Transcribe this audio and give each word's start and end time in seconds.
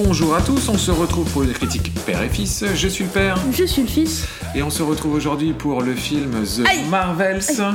Bonjour 0.00 0.36
à 0.36 0.40
tous, 0.42 0.68
on 0.68 0.78
se 0.78 0.92
retrouve 0.92 1.28
pour 1.32 1.42
une 1.42 1.50
critique 1.52 1.92
père 2.06 2.22
et 2.22 2.28
fils. 2.28 2.64
Je 2.74 2.86
suis 2.86 3.02
le 3.02 3.10
père 3.10 3.36
Je 3.52 3.64
suis 3.64 3.82
le 3.82 3.88
fils. 3.88 4.28
et 4.54 4.62
on 4.62 4.70
se 4.70 4.82
retrouve 4.84 5.14
aujourd'hui 5.14 5.52
pour 5.52 5.82
le 5.82 5.92
film 5.92 6.30
The 6.44 6.66
Aïe. 6.68 6.84
Marvels. 6.88 7.42
Ah. 7.58 7.74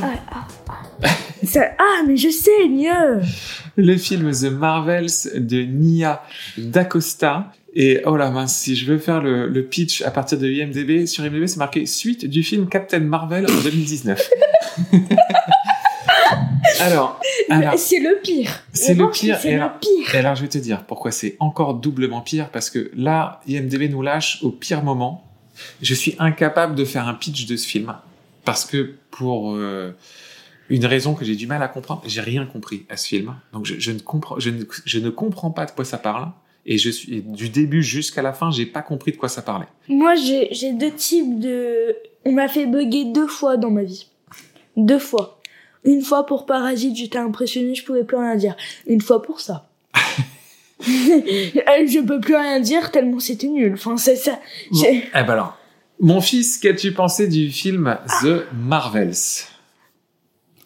Ça- 1.46 1.72
mais 2.08 2.16
je 2.16 2.30
sais, 2.30 2.70
mieux. 2.70 3.22
Le 3.76 3.98
film 3.98 4.32
The 4.32 4.46
Marvels 4.52 5.10
de 5.36 5.64
Nia 5.64 6.24
D'Acosta. 6.58 7.52
Et 7.76 8.02
oh 8.06 8.16
la 8.16 8.30
mince, 8.30 8.56
si 8.56 8.76
je 8.78 8.86
veux 8.86 9.00
faire 9.00 9.20
le, 9.22 9.50
le 9.50 9.64
pitch 9.64 10.04
à 10.04 10.12
partir 10.12 10.38
de 10.38 10.48
IMDb, 10.48 11.06
sur 11.08 11.26
IMDb 11.26 11.48
c'est 11.48 11.58
marqué 11.58 11.86
suite 11.88 12.26
du 12.26 12.44
film 12.44 12.70
Captain 12.70 13.00
Marvel 13.00 13.48
en 13.50 13.62
2019. 13.64 14.30
alors, 16.84 17.20
alors, 17.50 17.74
C'est 17.78 18.00
le 18.00 18.20
pire. 18.22 18.64
C'est 18.74 18.94
le 18.94 19.10
pire, 19.10 19.38
C'est 19.40 19.52
et 19.52 19.58
le 19.58 19.68
pire. 19.80 20.16
Et 20.16 20.18
alors, 20.18 20.36
je 20.36 20.42
vais 20.42 20.50
te 20.50 20.58
dire 20.58 20.84
pourquoi 20.86 21.12
c'est 21.12 21.36
encore 21.40 21.76
doublement 21.76 22.22
pire, 22.22 22.50
parce 22.50 22.70
que 22.70 22.92
là, 22.96 23.42
IMDB 23.48 23.90
nous 23.90 24.02
lâche 24.02 24.40
au 24.44 24.52
pire 24.52 24.84
moment. 24.84 25.26
Je 25.82 25.94
suis 25.94 26.16
incapable 26.20 26.76
de 26.76 26.84
faire 26.86 27.08
un 27.08 27.14
pitch 27.14 27.46
de 27.46 27.56
ce 27.56 27.68
film, 27.68 27.96
parce 28.44 28.66
que 28.66 28.96
pour 29.12 29.56
euh, 29.56 29.96
une 30.70 30.86
raison 30.86 31.14
que 31.14 31.24
j'ai 31.26 31.36
du 31.36 31.48
mal 31.48 31.62
à 31.62 31.68
comprendre, 31.68 32.04
j'ai 32.06 32.22
rien 32.22 32.46
compris 32.46 32.86
à 32.90 32.98
ce 32.98 33.08
film. 33.08 33.36
Donc, 33.54 33.66
je, 33.66 33.80
je 33.80 33.92
ne 33.92 34.00
comprends, 34.00 34.40
je 34.40 34.50
ne, 34.50 34.64
je 34.86 35.00
ne 35.00 35.10
comprends 35.10 35.52
pas 35.52 35.66
de 35.66 35.72
quoi 35.72 35.86
ça 35.86 35.98
parle. 35.98 36.32
Et 36.66 36.78
je 36.78 36.90
suis 36.90 37.18
et 37.18 37.22
du 37.22 37.50
début 37.50 37.84
jusqu'à 37.84 38.22
la 38.22 38.32
fin, 38.32 38.50
j'ai 38.50 38.66
pas 38.66 38.82
compris 38.82 39.12
de 39.12 39.18
quoi 39.18 39.28
ça 39.28 39.42
parlait. 39.42 39.68
Moi, 39.90 40.16
j'ai 40.16 40.48
j'ai 40.52 40.72
deux 40.72 40.92
types 40.92 41.40
de. 41.40 41.96
On 42.26 42.32
m'a 42.32 42.48
fait 42.48 42.66
bugger 42.66 43.06
deux 43.06 43.28
fois 43.28 43.58
dans 43.58 43.70
ma 43.70 43.84
vie. 43.84 44.08
Deux 44.78 45.00
fois. 45.00 45.42
Une 45.86 46.02
fois 46.02 46.26
pour 46.26 46.46
Parasite, 46.46 46.96
j'étais 46.96 47.18
impressionné, 47.18 47.76
je 47.76 47.84
pouvais 47.84 48.04
plus 48.04 48.18
rien 48.18 48.36
dire. 48.36 48.56
Une 48.88 49.02
fois 49.02 49.22
pour 49.22 49.40
ça. 49.40 49.70
Euh, 50.86 51.88
je 51.88 52.06
peux 52.06 52.20
plus 52.20 52.36
rien 52.36 52.60
dire 52.60 52.92
tellement 52.92 53.20
c'était 53.20 53.48
nul. 53.48 53.74
Enfin, 53.76 53.96
c'est 53.96 54.18
ça. 54.18 54.40
Eh 54.84 55.02
ben 55.14 55.30
alors, 55.30 55.58
mon 56.02 56.20
fils, 56.20 56.58
qu'as-tu 56.58 56.92
pensé 56.92 57.28
du 57.30 57.50
film 57.52 57.98
The 58.22 58.44
Marvels? 58.54 59.14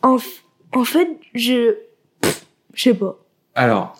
En, 0.01 0.17
f- 0.17 0.41
en 0.73 0.83
fait, 0.85 1.07
je. 1.35 1.75
Pff, 2.21 2.45
Je 2.73 2.83
sais 2.83 2.93
pas. 2.95 3.19
Alors, 3.53 3.95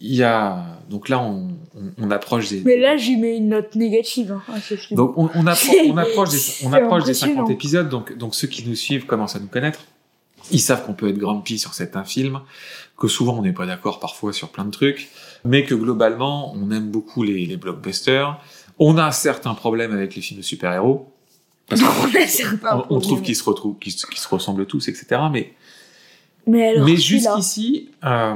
il 0.00 0.14
y 0.16 0.24
a 0.24 0.64
donc 0.90 1.08
là, 1.08 1.20
on, 1.20 1.50
on, 1.76 2.06
on 2.06 2.10
approche 2.10 2.48
des 2.48 2.62
Mais 2.64 2.76
là, 2.78 2.96
j'y 2.96 3.16
mets 3.16 3.36
une 3.36 3.50
note 3.50 3.76
négative. 3.76 4.36
Hein, 4.48 4.58
film. 4.60 4.96
Donc 4.96 5.16
on, 5.16 5.30
on, 5.34 5.44
appro- 5.44 5.90
on 5.92 5.96
approche 5.96 6.30
des, 6.30 6.38
on 6.66 6.72
approche 6.72 7.04
des 7.04 7.10
impressionnant. 7.10 7.34
50 7.46 7.50
épisodes, 7.50 7.88
donc, 7.88 8.16
donc 8.18 8.34
ceux 8.34 8.48
qui 8.48 8.68
nous 8.68 8.74
suivent 8.74 9.06
commencent 9.06 9.36
à 9.36 9.40
nous 9.40 9.46
connaître. 9.46 9.84
Ils 10.50 10.60
savent 10.60 10.84
qu'on 10.84 10.94
peut 10.94 11.08
être 11.08 11.18
grumpy 11.18 11.58
sur 11.58 11.74
certains 11.74 12.04
films, 12.04 12.40
que 12.98 13.08
souvent 13.08 13.38
on 13.38 13.42
n'est 13.42 13.52
pas 13.52 13.66
d'accord 13.66 14.00
parfois 14.00 14.32
sur 14.32 14.48
plein 14.50 14.64
de 14.64 14.70
trucs, 14.70 15.10
mais 15.44 15.64
que 15.64 15.74
globalement 15.74 16.52
on 16.54 16.70
aime 16.70 16.90
beaucoup 16.90 17.22
les, 17.22 17.46
les 17.46 17.56
blockbusters. 17.56 18.38
On 18.78 18.98
a 18.98 19.12
certains 19.12 19.54
problèmes 19.54 19.92
avec 19.92 20.14
les 20.16 20.22
films 20.22 20.40
de 20.40 20.44
super-héros, 20.44 21.12
parce 21.68 21.80
qu'on 21.82 21.88
On 22.90 23.00
trouve 23.00 23.22
qu'ils 23.22 23.36
se 23.36 23.44
retrouvent, 23.44 23.78
qu'ils 23.78 23.92
se, 23.92 24.06
qu'ils 24.06 24.18
se 24.18 24.28
ressemblent 24.28 24.66
tous, 24.66 24.88
etc. 24.88 25.06
Mais, 25.30 25.54
Mais 26.46 26.68
alors, 26.68 26.84
mais 26.86 26.96
celui-là- 26.96 27.36
jusqu'ici, 27.36 27.90
euh, 28.04 28.34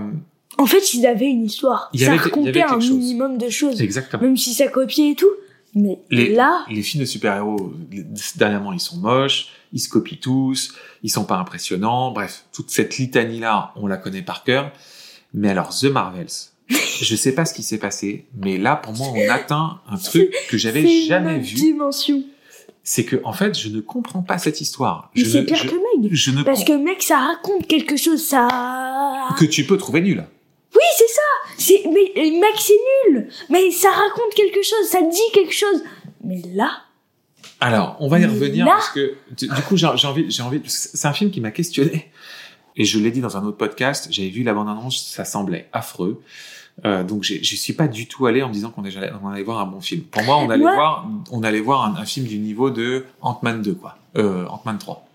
En 0.58 0.66
fait, 0.66 0.94
ils 0.94 1.06
avaient 1.06 1.26
une 1.30 1.44
histoire. 1.44 1.90
Il 1.92 2.00
ça 2.00 2.08
avait- 2.12 2.16
racontait 2.18 2.62
un 2.62 2.80
chose. 2.80 2.90
minimum 2.92 3.36
de 3.38 3.48
choses. 3.50 3.82
exactement. 3.82 4.22
Même 4.22 4.36
si 4.36 4.54
ça 4.54 4.68
copiait 4.68 5.10
et 5.10 5.14
tout. 5.14 5.30
Mais 5.74 5.98
Les, 6.10 6.32
là, 6.34 6.64
les 6.70 6.80
films 6.82 7.02
de 7.02 7.06
super-héros, 7.06 7.72
les- 7.90 8.04
dernièrement, 8.36 8.72
ils 8.72 8.80
sont 8.80 8.96
moches, 8.96 9.48
ils 9.72 9.80
se 9.80 9.88
copient 9.88 10.18
tous, 10.20 10.74
ils 11.02 11.10
sont 11.10 11.24
pas 11.24 11.36
impressionnants. 11.36 12.12
Bref, 12.12 12.44
toute 12.52 12.70
cette 12.70 12.98
litanie-là, 12.98 13.72
on 13.76 13.86
la 13.86 13.96
connaît 13.96 14.22
par 14.22 14.44
cœur. 14.44 14.72
Mais 15.34 15.50
alors, 15.50 15.68
The 15.76 15.84
Marvels, 15.84 16.26
je 16.68 17.16
sais 17.16 17.34
pas 17.34 17.44
ce 17.44 17.54
qui 17.54 17.62
s'est 17.62 17.78
passé, 17.78 18.26
mais 18.36 18.58
là, 18.58 18.76
pour 18.76 18.94
moi, 18.94 19.08
on 19.14 19.28
atteint 19.30 19.80
un 19.88 19.96
truc 20.02 20.32
que 20.48 20.56
j'avais 20.56 20.86
jamais 21.06 21.38
vu. 21.38 21.54
dimension. 21.56 22.22
C'est 22.82 23.04
que, 23.04 23.16
en 23.24 23.32
fait, 23.32 23.58
je 23.58 23.68
ne 23.68 23.80
comprends 23.80 24.22
pas 24.22 24.38
cette 24.38 24.60
histoire. 24.60 25.10
Mais 25.16 25.24
c'est 25.24 25.40
ne, 25.40 25.46
pire 25.46 25.56
je, 25.56 25.68
que 25.68 25.74
Meg. 26.00 26.08
je 26.14 26.30
ne 26.30 26.42
Parce 26.44 26.62
que 26.62 26.72
mec, 26.72 27.02
ça 27.02 27.18
raconte 27.18 27.66
quelque 27.66 27.96
chose, 27.96 28.24
ça. 28.24 28.48
que 29.38 29.44
tu 29.44 29.64
peux 29.66 29.76
trouver 29.76 30.00
nul. 30.00 30.24
Oui, 30.72 30.82
c'est 30.96 31.08
ça. 31.08 31.22
C'est 31.58 31.82
mais 31.86 32.12
euh, 32.16 32.38
mec, 32.38 32.54
c'est 32.58 33.10
nul. 33.10 33.28
Mais 33.50 33.70
ça 33.72 33.90
raconte 33.90 34.34
quelque 34.36 34.62
chose, 34.62 34.88
ça 34.88 35.00
dit 35.02 35.32
quelque 35.32 35.52
chose. 35.54 35.82
Mais 36.22 36.40
là, 36.54 36.70
Alors, 37.60 37.96
on 38.00 38.08
va 38.08 38.18
y 38.20 38.24
revenir 38.26 38.66
là- 38.66 38.72
parce 38.72 38.90
que 38.90 39.14
du 39.36 39.48
du 39.48 39.62
coup, 39.62 39.76
j'ai 39.76 39.86
envie, 39.86 40.30
j'ai 40.30 40.42
envie. 40.42 40.60
C'est 40.66 41.08
un 41.08 41.12
film 41.12 41.30
qui 41.30 41.40
m'a 41.40 41.50
questionné 41.50 42.10
et 42.76 42.84
je 42.84 42.98
l'ai 42.98 43.10
dit 43.10 43.20
dans 43.20 43.36
un 43.36 43.44
autre 43.44 43.56
podcast. 43.56 44.08
J'avais 44.10 44.28
vu 44.28 44.42
la 44.42 44.52
bande 44.54 44.68
annonce, 44.68 45.06
ça 45.06 45.24
semblait 45.24 45.68
affreux. 45.72 46.22
Euh, 46.84 47.02
donc, 47.02 47.22
j'y 47.22 47.56
suis 47.56 47.72
pas 47.72 47.88
du 47.88 48.06
tout 48.06 48.26
allé 48.26 48.42
en 48.42 48.48
me 48.48 48.52
disant 48.52 48.68
qu'on 48.70 48.84
allait, 48.84 49.10
on 49.22 49.28
allait 49.28 49.42
voir 49.42 49.60
un 49.60 49.66
bon 49.66 49.80
film. 49.80 50.02
Pour 50.02 50.22
moi, 50.24 50.36
on 50.36 50.50
allait 50.50 50.62
Ouais. 50.64 50.74
voir, 50.74 51.08
on 51.30 51.42
allait 51.42 51.60
voir 51.60 51.86
un, 51.86 51.96
un 51.96 52.04
film 52.04 52.26
du 52.26 52.36
niveau 52.38 52.68
de 52.70 53.06
Ant-Man 53.22 53.62
2, 53.62 53.74
quoi. 53.74 53.96
Euh, 54.18 54.44
Ant-Man 54.48 54.76
3. 54.76 55.06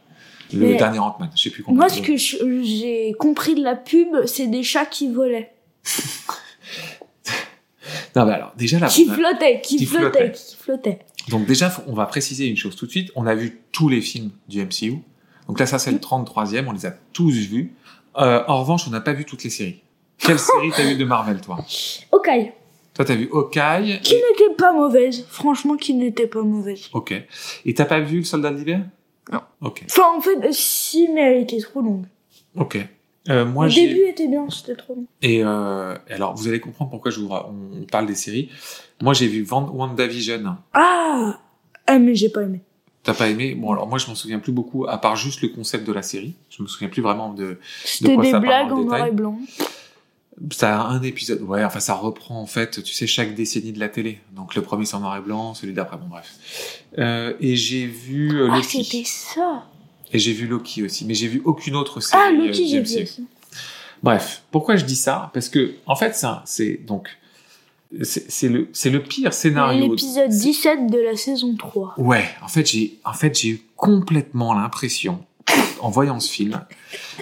Le 0.54 0.60
Mais- 0.60 0.76
dernier 0.76 0.98
Ant-Man. 0.98 1.30
Je 1.36 1.44
sais 1.44 1.50
plus 1.52 1.62
combien. 1.62 1.82
moi, 1.82 1.90
ce 1.90 2.02
que 2.02 2.18
je- 2.18 2.38
j'ai 2.64 3.14
compris 3.20 3.54
de 3.54 3.64
la 3.64 3.76
pub, 3.76 4.08
c'est 4.26 4.48
des 4.48 4.64
chats 4.64 4.88
qui 4.88 5.12
volaient, 5.14 5.54
Non, 8.16 8.26
mais 8.26 8.34
alors, 8.34 8.54
déjà, 8.58 8.78
la 8.80 8.88
qui 8.88 9.06
flottaient, 9.06 9.62
qui, 9.62 9.78
Qui 9.78 9.86
flottaient, 9.86 10.10
flottaient. 10.10 10.32
qui 10.32 10.56
flottaient. 10.58 11.00
Donc 11.30 11.46
déjà, 11.46 11.72
on 11.88 11.94
va 11.94 12.06
préciser 12.06 12.48
une 12.48 12.58
chose 12.58 12.76
tout 12.76 12.86
de 12.86 12.92
suite. 12.92 13.12
On 13.16 13.26
a 13.28 13.36
vu 13.36 13.62
tous 13.72 13.90
les 13.90 14.02
films 14.02 14.32
du 14.48 14.64
MCU. 14.64 15.00
Donc 15.48 15.60
là, 15.60 15.66
ça, 15.66 15.80
c'est 15.80 15.92
le 15.92 15.98
33e. 15.98 16.66
On 16.68 16.72
les 16.72 16.86
a 16.86 16.92
tous 17.14 17.32
vus. 17.32 17.74
Euh, 18.18 18.44
en 18.48 18.60
revanche, 18.62 18.88
on 18.88 18.92
n'a 18.92 19.02
pas 19.02 19.14
vu 19.14 19.26
toutes 19.26 19.44
les 19.44 19.50
séries. 19.50 19.82
Quelle 20.18 20.40
série 20.40 20.72
t'as 20.76 20.84
vu 20.84 20.96
de 20.96 21.06
Marvel, 21.06 21.42
toi? 21.42 21.58
Ok. 22.12 22.30
Toi, 22.94 23.06
t'as 23.06 23.16
vu 23.16 23.30
Hawkeye. 23.32 24.00
Qui 24.02 24.16
n'était 24.16 24.54
pas 24.58 24.74
mauvaise. 24.74 25.26
Franchement, 25.30 25.78
qui 25.78 25.94
n'était 25.94 26.28
pas 26.28 26.42
mauvaise. 26.44 26.90
Ok. 26.94 27.14
Et 27.66 27.74
t'as 27.74 27.86
pas 27.86 28.00
vu 28.02 28.20
Le 28.20 28.24
Soldat 28.24 28.52
de 28.52 28.58
l'hiver? 28.58 28.82
Non. 29.32 29.42
Ok. 29.62 29.84
Enfin, 29.90 30.18
en 30.18 30.22
fait, 30.22 30.52
si, 30.52 31.08
mais 31.14 31.22
elle 31.22 31.44
était 31.44 31.60
trop 31.60 31.82
longue. 31.82 32.06
Ok. 32.56 32.78
Euh, 33.30 33.46
moi, 33.46 33.66
Le 33.66 33.72
j'ai... 33.72 33.88
début 33.88 34.08
était 34.08 34.28
bien, 34.28 34.50
c'était 34.50 34.76
trop 34.76 34.96
long. 34.96 35.06
Et 35.22 35.44
euh, 35.44 35.96
alors, 36.10 36.36
vous 36.36 36.48
allez 36.48 36.60
comprendre 36.60 36.90
pourquoi 36.90 37.12
je 37.12 37.20
vous... 37.20 37.28
ra- 37.28 37.50
on 37.50 37.84
parle 37.86 38.08
des 38.08 38.16
séries. 38.16 38.50
Moi, 39.02 39.14
j'ai 39.14 39.28
vu 39.28 39.46
WandaVision. 39.50 40.58
Ah 40.74 41.40
Ah, 41.88 42.00
mais 42.00 42.16
j'ai 42.16 42.30
pas 42.30 42.42
aimé. 42.42 42.62
T'as 43.04 43.14
pas 43.14 43.30
aimé? 43.30 43.56
Bon, 43.56 43.72
alors 43.74 43.88
moi, 43.88 43.98
je 44.00 44.08
m'en 44.08 44.16
souviens 44.16 44.40
plus 44.40 44.52
beaucoup, 44.52 44.86
à 44.88 44.98
part 45.00 45.16
juste 45.16 45.42
le 45.42 45.50
concept 45.50 45.86
de 45.88 45.94
la 45.94 46.02
série. 46.04 46.36
Je 46.50 46.62
me 46.64 46.68
souviens 46.68 46.88
plus 46.90 47.02
vraiment 47.02 47.34
de... 47.34 47.60
C'était 47.84 48.14
quoi 48.16 48.24
des 48.24 48.32
ça 48.32 48.40
blagues 48.40 48.72
en 48.72 48.84
noir 48.84 49.06
et 49.08 49.12
blanc. 49.12 49.38
Ça 50.52 50.82
a 50.82 50.86
un 50.88 51.04
épisode, 51.04 51.42
ouais, 51.44 51.64
enfin 51.64 51.80
ça 51.80 51.94
reprend 51.94 52.42
en 52.42 52.48
fait, 52.48 52.82
tu 52.84 52.94
sais, 52.96 53.06
chaque 53.06 53.36
décennie 53.36 53.74
de 53.74 53.80
la 53.80 53.90
télé. 53.90 54.20
Donc 54.32 54.56
le 54.56 54.64
premier 54.64 54.86
c'est 54.86 54.96
en 54.96 55.02
noir 55.02 55.16
et 55.18 55.22
blanc, 55.22 55.54
celui 55.54 55.74
d'après, 55.74 55.98
bon 55.98 56.08
bref. 56.08 56.82
Euh, 56.98 57.34
et 57.40 57.56
j'ai 57.56 57.86
vu 57.86 58.42
euh, 58.42 58.50
Ah, 58.52 58.62
c'était 58.64 59.04
ça. 59.06 59.66
Et 60.14 60.20
j'ai 60.20 60.34
vu 60.34 60.48
Loki 60.48 60.84
aussi, 60.84 61.06
mais 61.06 61.14
j'ai 61.14 61.28
vu 61.28 61.42
aucune 61.46 61.76
autre 61.76 62.00
série. 62.02 62.22
Ah, 62.26 62.30
euh, 62.32 62.38
Loki, 62.48 62.64
du 62.64 62.68
j'ai 62.70 62.82
vu 62.82 63.04
aussi. 63.04 63.26
Bref, 64.04 64.44
pourquoi 64.52 64.76
je 64.76 64.84
dis 64.86 64.96
ça? 64.96 65.30
Parce 65.34 65.48
que 65.50 65.74
en 65.86 65.96
fait, 65.96 66.16
ça, 66.16 66.42
c'est 66.46 66.74
donc 66.86 67.08
c'est 68.04 68.48
le 68.50 68.70
le 68.86 69.04
pire 69.04 69.34
scénario. 69.34 69.90
L'épisode 69.90 70.32
C'est- 70.32 70.48
17 70.48 70.88
de 70.90 70.98
la 70.98 71.16
saison 71.18 71.56
3. 71.56 71.94
Ouais, 71.98 72.26
en 72.42 72.48
fait, 72.48 72.66
j'ai 72.70 73.00
en 73.06 73.14
fait 73.14 73.44
eu 73.44 73.62
complètement 73.76 74.54
l'impression 74.54 75.24
en 75.82 75.90
voyant 75.90 76.20
ce 76.20 76.32
film 76.32 76.62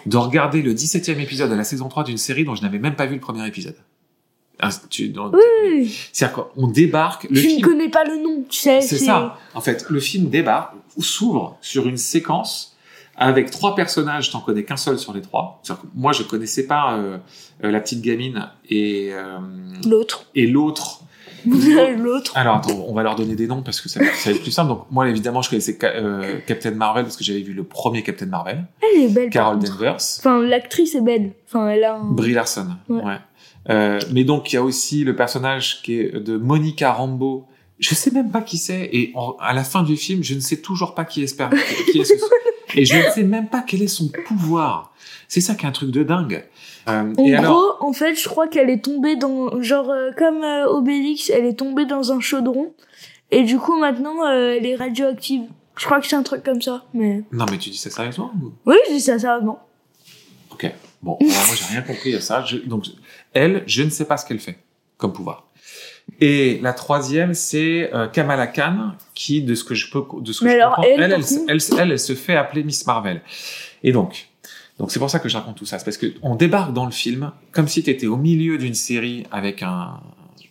de 0.05 0.17
regarder 0.17 0.61
le 0.61 0.73
17e 0.73 1.19
épisode 1.19 1.49
de 1.49 1.55
la 1.55 1.63
saison 1.63 1.89
3 1.89 2.03
d'une 2.03 2.17
série 2.17 2.43
dont 2.43 2.55
je 2.55 2.61
n'avais 2.61 2.79
même 2.79 2.95
pas 2.95 3.05
vu 3.07 3.15
le 3.15 3.21
premier 3.21 3.45
épisode. 3.47 3.75
Ah, 4.61 4.69
tu- 4.89 5.09
dans- 5.09 5.31
Oui, 5.31 5.97
C'est-à-dire 6.11 6.35
qu'on 6.53 6.67
débarque, 6.67 7.27
le 7.29 7.35
je 7.39 7.47
ne 7.47 7.61
connais 7.61 7.87
pas 7.89 8.03
le 8.03 8.17
nom, 8.21 8.43
tu 8.49 8.59
sais. 8.59 8.81
c'est 8.81 8.97
ça. 8.97 9.37
En 9.53 9.61
fait, 9.61 9.85
le 9.89 9.99
film 10.01 10.29
débarque, 10.29 10.73
s'ouvre 10.99 11.57
sur 11.61 11.87
une 11.87 11.95
séquence 11.97 12.75
avec 13.19 13.51
trois 13.51 13.75
personnages, 13.75 14.31
t'en 14.31 14.39
connais 14.39 14.63
qu'un 14.63 14.77
seul 14.77 14.97
sur 14.97 15.13
les 15.13 15.21
trois. 15.21 15.61
Que 15.67 15.73
moi, 15.93 16.13
je 16.13 16.23
connaissais 16.23 16.65
pas 16.65 16.93
euh, 16.97 17.17
euh, 17.63 17.69
la 17.71 17.79
petite 17.79 18.01
gamine 18.01 18.47
et 18.69 19.09
euh, 19.13 19.37
L'autre. 19.87 20.25
et 20.35 20.47
l'autre. 20.51 21.01
L'autre. 21.45 22.35
Alors 22.35 22.57
attends, 22.57 22.83
on 22.87 22.93
va 22.93 23.01
leur 23.03 23.15
donner 23.15 23.35
des 23.35 23.47
noms 23.47 23.61
parce 23.61 23.79
que 23.79 23.87
ça, 23.87 24.01
ça 24.15 24.29
va 24.29 24.35
être 24.35 24.41
plus 24.41 24.51
simple. 24.51 24.69
Donc 24.69 24.85
moi, 24.91 25.07
évidemment, 25.09 25.41
je 25.41 25.49
connaissais 25.49 25.77
euh, 25.83 26.39
Captain 26.45 26.71
Marvel 26.71 27.03
parce 27.03 27.15
que 27.15 27.23
j'avais 27.23 27.41
vu 27.41 27.53
le 27.53 27.63
premier 27.63 28.03
Captain 28.03 28.25
Marvel, 28.25 28.65
Elle 28.81 29.03
est 29.03 29.07
belle. 29.09 29.29
Carol. 29.29 29.59
Danvers, 29.59 29.95
Enfin, 30.19 30.41
l'actrice 30.41 30.95
est 30.95 31.01
belle. 31.01 31.31
Enfin, 31.47 31.69
elle 31.69 31.83
a 31.85 31.95
un... 31.95 32.03
Brie 32.11 32.33
Larson. 32.33 32.67
Ouais. 32.89 33.03
Ouais. 33.03 33.17
Euh, 33.69 33.99
mais 34.11 34.23
donc 34.25 34.51
il 34.51 34.55
y 34.55 34.57
a 34.57 34.63
aussi 34.63 35.03
le 35.03 35.15
personnage 35.15 35.81
qui 35.81 35.99
est 35.99 36.11
de 36.19 36.37
Monica 36.37 36.91
Rambeau. 36.93 37.45
Je 37.79 37.95
sais 37.95 38.11
même 38.11 38.31
pas 38.31 38.41
qui 38.41 38.57
c'est 38.57 38.89
et 38.91 39.11
en- 39.15 39.37
à 39.39 39.53
la 39.53 39.63
fin 39.63 39.83
du 39.83 39.95
film, 39.95 40.21
je 40.23 40.33
ne 40.35 40.41
sais 40.41 40.57
toujours 40.57 40.93
pas 40.95 41.05
qui 41.05 41.23
est, 41.23 41.37
qui 41.91 41.99
est 41.99 42.03
ce- 42.03 42.13
et 42.75 42.85
je 42.85 42.95
ne 42.97 43.11
sais 43.11 43.23
même 43.23 43.47
pas 43.47 43.61
quel 43.65 43.81
est 43.81 43.87
son 43.87 44.09
pouvoir. 44.27 44.93
C'est 45.27 45.41
ça 45.41 45.55
qui 45.55 45.65
est 45.65 45.69
un 45.69 45.71
truc 45.71 45.91
de 45.91 46.03
dingue. 46.03 46.45
Euh, 46.87 47.13
En 47.17 47.23
et 47.23 47.31
gros, 47.31 47.37
alors, 47.37 47.77
en 47.81 47.93
fait, 47.93 48.15
je 48.15 48.27
crois 48.27 48.47
qu'elle 48.47 48.69
est 48.69 48.83
tombée 48.83 49.15
dans... 49.15 49.61
Genre, 49.61 49.89
euh, 49.91 50.11
comme 50.17 50.43
euh, 50.43 50.65
Obélix, 50.67 51.29
elle 51.29 51.45
est 51.45 51.53
tombée 51.59 51.85
dans 51.85 52.11
un 52.11 52.19
chaudron. 52.19 52.73
Et 53.31 53.43
du 53.43 53.57
coup, 53.59 53.77
maintenant, 53.79 54.25
euh, 54.25 54.55
elle 54.57 54.65
est 54.65 54.75
radioactive. 54.75 55.43
Je 55.77 55.85
crois 55.85 55.99
que 56.01 56.07
c'est 56.07 56.15
un 56.15 56.23
truc 56.23 56.43
comme 56.43 56.61
ça, 56.61 56.83
mais... 56.93 57.23
non 57.31 57.45
mais 57.49 57.57
tu 57.57 57.69
dis 57.69 57.77
ça 57.77 57.89
sérieusement 57.89 58.31
ou- 58.43 58.51
Oui, 58.65 58.75
je 58.89 58.93
dis 58.95 58.99
ça 59.01 59.17
sérieusement. 59.17 59.59
Ok. 60.51 60.69
Bon, 61.01 61.17
alors 61.21 61.31
moi 61.47 61.55
j'ai 61.55 61.65
rien 61.65 61.81
compris 61.83 62.13
à 62.15 62.19
ça. 62.21 62.43
Je- 62.43 62.57
donc 62.57 62.85
elle, 63.33 63.63
je 63.65 63.83
ne 63.83 63.89
sais 63.89 64.03
pas 64.03 64.17
ce 64.17 64.25
qu'elle 64.25 64.39
fait. 64.39 64.57
comme 64.97 65.13
pouvoir. 65.13 65.47
Et 66.21 66.59
la 66.61 66.73
troisième, 66.73 67.33
c'est 67.33 67.93
euh, 67.93 68.07
Kamala 68.07 68.47
Khan, 68.47 68.91
qui, 69.13 69.41
de 69.41 69.55
ce 69.55 69.63
que 69.63 69.73
je 69.75 69.89
peux, 69.89 70.03
de 70.21 70.33
ce 70.33 70.41
que 70.41 70.45
Mais 70.45 70.51
je 70.51 70.55
alors, 70.57 70.75
comprends, 70.75 70.83
elle, 70.91 71.01
elle, 71.01 71.11
elle, 71.13 71.21
contre- 71.21 71.41
elle, 71.47 71.59
elle, 71.79 71.91
elle 71.91 71.99
se 71.99 72.13
fait 72.13 72.35
appeler 72.35 72.63
Miss 72.63 72.85
Marvel. 72.85 73.21
Et 73.83 73.91
donc, 73.91 74.27
donc 74.77 74.91
c'est 74.91 74.99
pour 74.99 75.09
ça 75.09 75.19
que 75.19 75.29
je 75.29 75.35
raconte 75.37 75.57
tout 75.57 75.65
ça, 75.65 75.79
c'est 75.79 75.85
parce 75.85 75.97
que 75.97 76.13
on 76.21 76.35
débarque 76.35 76.73
dans 76.73 76.85
le 76.85 76.91
film 76.91 77.31
comme 77.51 77.67
si 77.67 77.83
tu 77.83 77.89
étais 77.89 78.07
au 78.07 78.17
milieu 78.17 78.57
d'une 78.57 78.73
série 78.73 79.25
avec 79.31 79.63
un, 79.63 79.99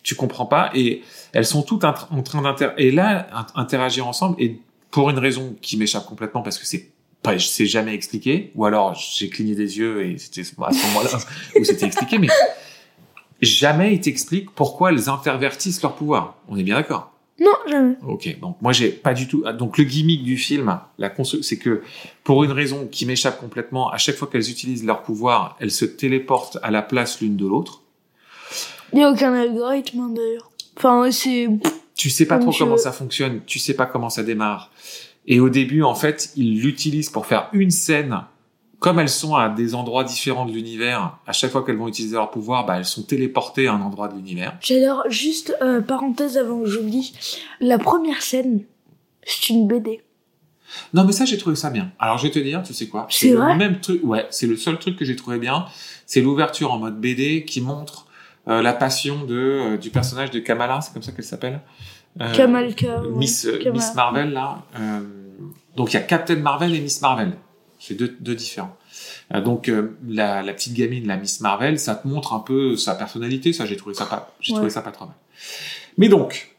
tu 0.03 0.15
comprends 0.15 0.47
pas, 0.47 0.71
et 0.75 1.03
elles 1.33 1.45
sont 1.47 1.63
toutes 1.63 1.85
en 1.85 1.93
train 2.23 2.43
d'inter, 2.43 2.69
et 2.79 2.91
là 2.91 3.27
int- 3.35 3.61
interagir 3.61 4.07
ensemble, 4.07 4.37
et 4.43 4.59
pour 4.91 5.11
une 5.11 5.19
raison 5.19 5.55
qui 5.61 5.77
m'échappe 5.77 6.07
complètement 6.07 6.41
parce 6.43 6.59
que 6.59 6.67
c'est 6.67 6.89
pas, 7.23 7.37
je 7.37 7.47
sais 7.47 7.67
jamais 7.67 7.95
expliqué, 7.95 8.53
ou 8.55 8.65
alors 8.65 8.95
j'ai 8.95 9.29
cligné 9.29 9.55
des 9.55 9.77
yeux 9.79 10.07
et 10.07 10.17
c'était 10.19 10.41
à 10.43 10.45
ce 10.73 10.87
moment-là 10.87 11.11
où 11.59 11.65
c'était 11.65 11.87
expliqué, 11.87 12.17
mais 12.19 12.29
jamais 13.41 13.95
il 13.95 14.01
t'explique 14.01 14.51
pourquoi 14.51 14.91
elles 14.93 15.09
intervertissent 15.09 15.83
leur 15.83 15.95
pouvoir. 15.95 16.37
On 16.49 16.57
est 16.57 16.63
bien 16.63 16.77
d'accord. 16.77 17.13
Non, 17.41 17.53
jamais. 17.71 17.95
Ok, 18.07 18.37
donc 18.41 18.57
moi 18.61 18.73
j'ai 18.73 18.89
pas 18.89 19.15
du 19.15 19.29
tout. 19.29 19.45
Donc 19.53 19.79
le 19.79 19.85
gimmick 19.85 20.25
du 20.25 20.37
film, 20.37 20.81
la 20.99 21.09
constru- 21.09 21.43
c'est 21.43 21.57
que 21.59 21.83
pour 22.25 22.43
une 22.43 22.51
raison 22.51 22.89
qui 22.91 23.07
m'échappe 23.07 23.39
complètement, 23.39 23.91
à 23.91 23.97
chaque 23.97 24.17
fois 24.17 24.27
qu'elles 24.27 24.51
utilisent 24.51 24.85
leur 24.85 25.03
pouvoir, 25.03 25.57
elles 25.61 25.71
se 25.71 25.85
téléportent 25.85 26.59
à 26.65 26.73
la 26.73 26.83
place 26.83 27.21
l'une 27.21 27.37
de 27.37 27.47
l'autre. 27.47 27.83
Il 28.93 28.97
n'y 28.99 29.05
a 29.05 29.11
aucun 29.11 29.33
algorithme, 29.35 30.01
hein, 30.01 30.11
d'ailleurs. 30.15 30.51
Enfin, 30.77 31.11
c'est... 31.13 31.49
Tu 31.95 32.11
sais 32.11 32.27
pas 32.27 32.37
Comme 32.37 32.45
trop 32.47 32.53
je- 32.53 32.59
comment 32.59 32.77
ça 32.77 32.91
fonctionne, 32.93 33.41
tu 33.47 33.59
sais 33.61 33.75
pas 33.75 33.87
comment 33.87 34.11
ça 34.11 34.23
démarre. 34.25 34.73
Et 35.27 35.39
au 35.41 35.49
début, 35.49 35.83
en 35.83 35.95
fait, 35.95 36.31
ils 36.37 36.61
l'utilisent 36.61 37.11
pour 37.11 37.27
faire 37.27 37.51
une 37.53 37.71
scène. 37.71 38.21
Comme 38.79 39.01
elles 39.01 39.09
sont 39.09 39.35
à 39.35 39.49
des 39.49 39.75
endroits 39.75 40.05
différents 40.05 40.47
de 40.47 40.53
l'univers, 40.53 41.19
à 41.27 41.33
chaque 41.33 41.51
fois 41.51 41.65
qu'elles 41.65 41.77
vont 41.77 41.89
utiliser 41.89 42.15
leur 42.15 42.31
pouvoir, 42.31 42.65
bah, 42.65 42.77
elles 42.79 42.85
sont 42.85 43.03
téléportées 43.03 43.67
à 43.67 43.73
un 43.75 43.81
endroit 43.81 44.09
de 44.09 44.15
l'univers. 44.15 44.57
J'adore, 44.61 45.03
juste, 45.09 45.57
euh, 45.63 45.81
parenthèse 45.81 46.39
avant 46.39 46.61
que 46.61 46.67
j'oublie, 46.67 47.13
la 47.61 47.79
première 47.79 48.23
scène, 48.23 48.63
c'est 49.25 49.49
une 49.49 49.67
BD. 49.67 50.01
Non, 50.95 51.05
mais 51.05 51.13
ça, 51.13 51.25
j'ai 51.25 51.39
trouvé 51.39 51.57
ça 51.57 51.71
bien. 51.71 51.91
Alors, 51.99 52.19
je 52.19 52.25
vais 52.25 52.31
te 52.31 52.39
dire, 52.39 52.63
tu 52.63 52.75
sais 52.75 52.87
quoi? 52.89 53.07
C'est 53.11 53.31
le 53.31 53.57
même 53.57 53.81
truc. 53.81 54.01
Ouais, 54.05 54.27
c'est 54.31 54.47
le 54.47 54.57
seul 54.57 54.79
truc 54.79 54.97
que 54.97 55.05
j'ai 55.05 55.17
trouvé 55.17 55.39
bien. 55.39 55.65
C'est 56.07 56.21
l'ouverture 56.21 56.73
en 56.73 56.79
mode 56.79 57.01
BD 57.01 57.45
qui 57.45 57.61
montre 57.61 58.07
euh, 58.49 58.63
la 58.63 58.73
passion 58.75 59.25
de 59.25 59.35
euh, 59.35 59.77
du 59.77 59.91
personnage 59.91 60.31
de 60.31 60.39
Kamala, 60.39 60.81
c'est 60.83 60.93
comme 60.93 61.03
ça 61.03 61.13
qu'elle 61.13 61.25
s'appelle. 61.25 61.61
Euh, 62.21 62.35
Kamalka. 62.35 63.01
ouais. 63.01 63.09
Miss 63.11 63.45
euh, 63.45 63.59
Kamala. 63.59 63.73
Miss 63.73 63.95
Marvel 63.95 64.33
là. 64.33 64.63
Euh, 64.79 65.01
donc 65.77 65.93
il 65.93 65.95
y 65.95 65.97
a 65.99 66.03
Captain 66.03 66.37
Marvel 66.37 66.75
et 66.75 66.81
Miss 66.81 67.01
Marvel. 67.03 67.33
C'est 67.79 67.95
deux, 67.95 68.17
deux 68.21 68.35
différents. 68.35 68.77
Euh, 69.35 69.41
donc 69.41 69.69
euh, 69.69 69.97
la, 70.09 70.43
la 70.43 70.53
petite 70.53 70.75
gamine, 70.75 71.07
la 71.07 71.17
Miss 71.17 71.41
Marvel, 71.41 71.79
ça 71.79 71.95
te 71.95 72.07
montre 72.09 72.33
un 72.33 72.41
peu 72.41 72.77
sa 72.77 72.95
personnalité. 72.95 73.53
Ça, 73.53 73.67
j'ai 73.67 73.77
trouvé 73.77 73.95
ça 73.95 74.07
pas, 74.07 74.35
j'ai 74.41 74.53
Ouais. 74.53 74.57
trouvé 74.59 74.71
ça 74.71 74.83
pas 74.83 74.91
trop 74.91 75.07
mal. 75.07 75.15
Mais 75.97 76.09
donc, 76.09 76.55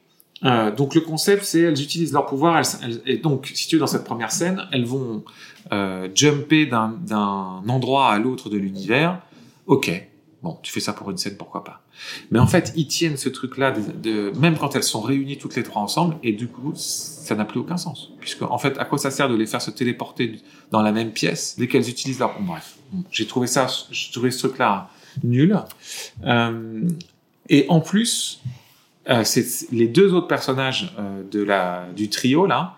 euh, 0.46 0.72
donc 0.72 0.96
le 0.96 1.02
concept, 1.02 1.44
c'est 1.44 1.60
elles 1.62 1.82
utilisent 1.82 2.14
leur 2.14 2.26
pouvoir. 2.26 2.58
Elles, 2.58 2.66
elles- 2.84 3.02
et 3.06 3.18
donc, 3.18 3.52
si 3.54 3.68
tu 3.68 3.76
es 3.76 3.80
dans 3.80 3.88
cette 3.88 4.06
première 4.06 4.32
scène, 4.32 4.66
elles 4.72 4.86
vont 4.86 5.24
euh, 5.74 6.08
jumper 6.16 6.66
d'un 6.66 6.90
d'un 7.06 7.62
endroit 7.68 8.12
à 8.12 8.18
l'autre 8.20 8.50
de 8.50 8.58
l'univers. 8.58 9.20
Ok, 9.68 9.92
bon, 10.42 10.58
tu 10.64 10.72
fais 10.72 10.80
ça 10.80 10.94
pour 10.94 11.12
une 11.12 11.18
scène, 11.18 11.36
pourquoi 11.38 11.64
pas. 11.66 11.82
Mais 12.32 12.40
en 12.40 12.48
fait, 12.48 12.74
ils 12.76 12.88
tiennent 12.88 13.18
ce 13.18 13.30
truc-là, 13.30 13.72
de, 13.72 13.82
de- 13.92 14.40
même 14.40 14.58
quand 14.58 14.76
elles 14.76 14.84
sont 14.84 15.02
réunies 15.02 15.38
toutes 15.38 15.56
les 15.56 15.64
trois 15.64 15.82
ensemble, 15.82 16.18
et 16.24 16.34
du 16.34 16.48
coup, 16.48 16.74
ça 16.76 17.36
n'a 17.36 17.46
plus 17.46 17.60
aucun 17.60 17.78
sens. 17.78 18.12
Puisque, 18.20 18.42
en 18.44 18.58
fait, 18.58 18.78
à 18.78 18.86
quoi 18.86 18.98
ça 18.98 19.12
sert 19.12 19.30
de 19.30 19.36
les 19.36 19.46
faire 19.46 19.62
se 19.62 19.72
téléporter 19.72 20.40
dans 20.72 20.82
la 20.82 20.92
même 20.92 21.12
pièce 21.12 21.56
dès 21.58 21.68
qu'elles 21.68 21.90
utilisent 21.90 22.20
leur... 22.20 22.40
Bref, 22.42 22.76
j'ai 23.12 23.28
trouvé 23.28 23.48
ça, 23.48 23.68
j'ai 23.92 24.12
trouvé 24.12 24.32
ce 24.32 24.48
truc-là 24.48 24.90
nul. 25.24 25.58
Euh, 26.26 26.88
et 27.50 27.66
en 27.70 27.80
plus, 27.82 28.42
euh, 29.10 29.24
les 29.72 29.88
deux 29.88 30.14
autres 30.14 30.28
personnages 30.28 30.94
euh, 31.00 31.24
de 31.30 31.42
la 31.42 31.88
du 31.96 32.10
trio 32.10 32.46
là 32.46 32.78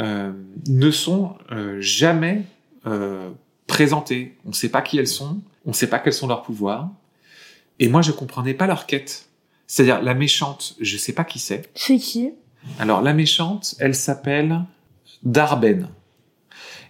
euh, 0.00 0.32
ne 0.68 0.90
sont 0.90 1.34
euh, 1.50 1.80
jamais 1.80 2.44
euh, 2.86 3.30
présentés. 3.66 4.36
On 4.46 4.50
ne 4.50 4.54
sait 4.54 4.68
pas 4.68 4.80
qui 4.80 4.98
elles 4.98 5.08
sont, 5.08 5.40
on 5.66 5.70
ne 5.70 5.74
sait 5.74 5.88
pas 5.88 5.98
quels 5.98 6.12
sont 6.12 6.28
leurs 6.28 6.42
pouvoirs. 6.42 6.88
Et 7.78 7.88
moi, 7.88 8.02
je 8.02 8.12
comprenais 8.12 8.54
pas 8.54 8.66
leur 8.66 8.86
quête. 8.86 9.28
C'est-à-dire 9.66 10.02
la 10.02 10.14
méchante, 10.14 10.76
je 10.80 10.96
sais 10.96 11.12
pas 11.12 11.24
qui 11.24 11.38
c'est. 11.38 11.70
C'est 11.74 11.96
qui? 11.96 12.30
Alors 12.78 13.02
la 13.02 13.12
méchante, 13.12 13.74
elle 13.78 13.94
s'appelle 13.94 14.60
Darben. 15.22 15.88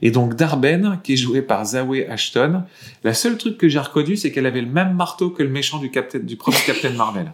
Et 0.02 0.10
donc 0.10 0.34
Darben, 0.34 0.98
qui 1.04 1.12
est 1.12 1.16
jouée 1.16 1.42
par 1.42 1.64
Zawe 1.64 2.08
Ashton, 2.08 2.64
la 3.04 3.14
seule 3.14 3.38
truc 3.38 3.56
que 3.56 3.68
j'ai 3.68 3.78
reconnu, 3.78 4.16
c'est 4.16 4.32
qu'elle 4.32 4.46
avait 4.46 4.60
le 4.60 4.68
même 4.68 4.94
marteau 4.94 5.30
que 5.30 5.42
le 5.42 5.48
méchant 5.48 5.78
du, 5.78 5.90
Captain, 5.90 6.18
du 6.18 6.36
premier 6.36 6.58
Captain 6.66 6.90
Marvel, 6.90 7.32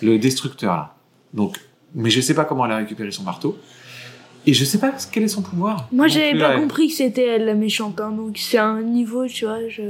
le 0.00 0.18
destructeur 0.18 0.74
là. 0.74 0.96
Donc, 1.34 1.58
mais 1.94 2.08
je 2.08 2.22
sais 2.22 2.34
pas 2.34 2.46
comment 2.46 2.64
elle 2.64 2.72
a 2.72 2.76
récupéré 2.78 3.10
son 3.10 3.24
marteau. 3.24 3.58
Et 4.46 4.54
je 4.54 4.64
sais 4.64 4.78
pas 4.78 4.94
quel 5.12 5.24
est 5.24 5.28
son 5.28 5.42
pouvoir. 5.42 5.86
Moi, 5.92 6.08
j'avais 6.08 6.38
pas 6.38 6.56
compris 6.56 6.88
que 6.88 6.94
c'était 6.94 7.26
elle 7.26 7.44
la 7.44 7.54
méchante, 7.54 8.00
hein, 8.00 8.12
donc 8.12 8.38
c'est 8.38 8.56
un 8.56 8.80
niveau, 8.80 9.26
tu 9.26 9.44
vois. 9.44 9.68
Je... 9.68 9.82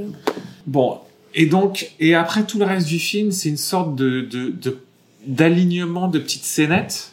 Bon, 0.67 1.00
et 1.34 1.46
donc, 1.46 1.90
et 2.00 2.14
après 2.14 2.44
tout 2.44 2.58
le 2.58 2.64
reste 2.64 2.86
du 2.88 2.98
film, 2.98 3.30
c'est 3.32 3.48
une 3.48 3.56
sorte 3.56 3.94
de, 3.94 4.20
de, 4.22 4.50
de- 4.50 4.78
d'alignement 5.26 6.08
de 6.08 6.19
petites 6.19 6.44
scénettes 6.44 7.12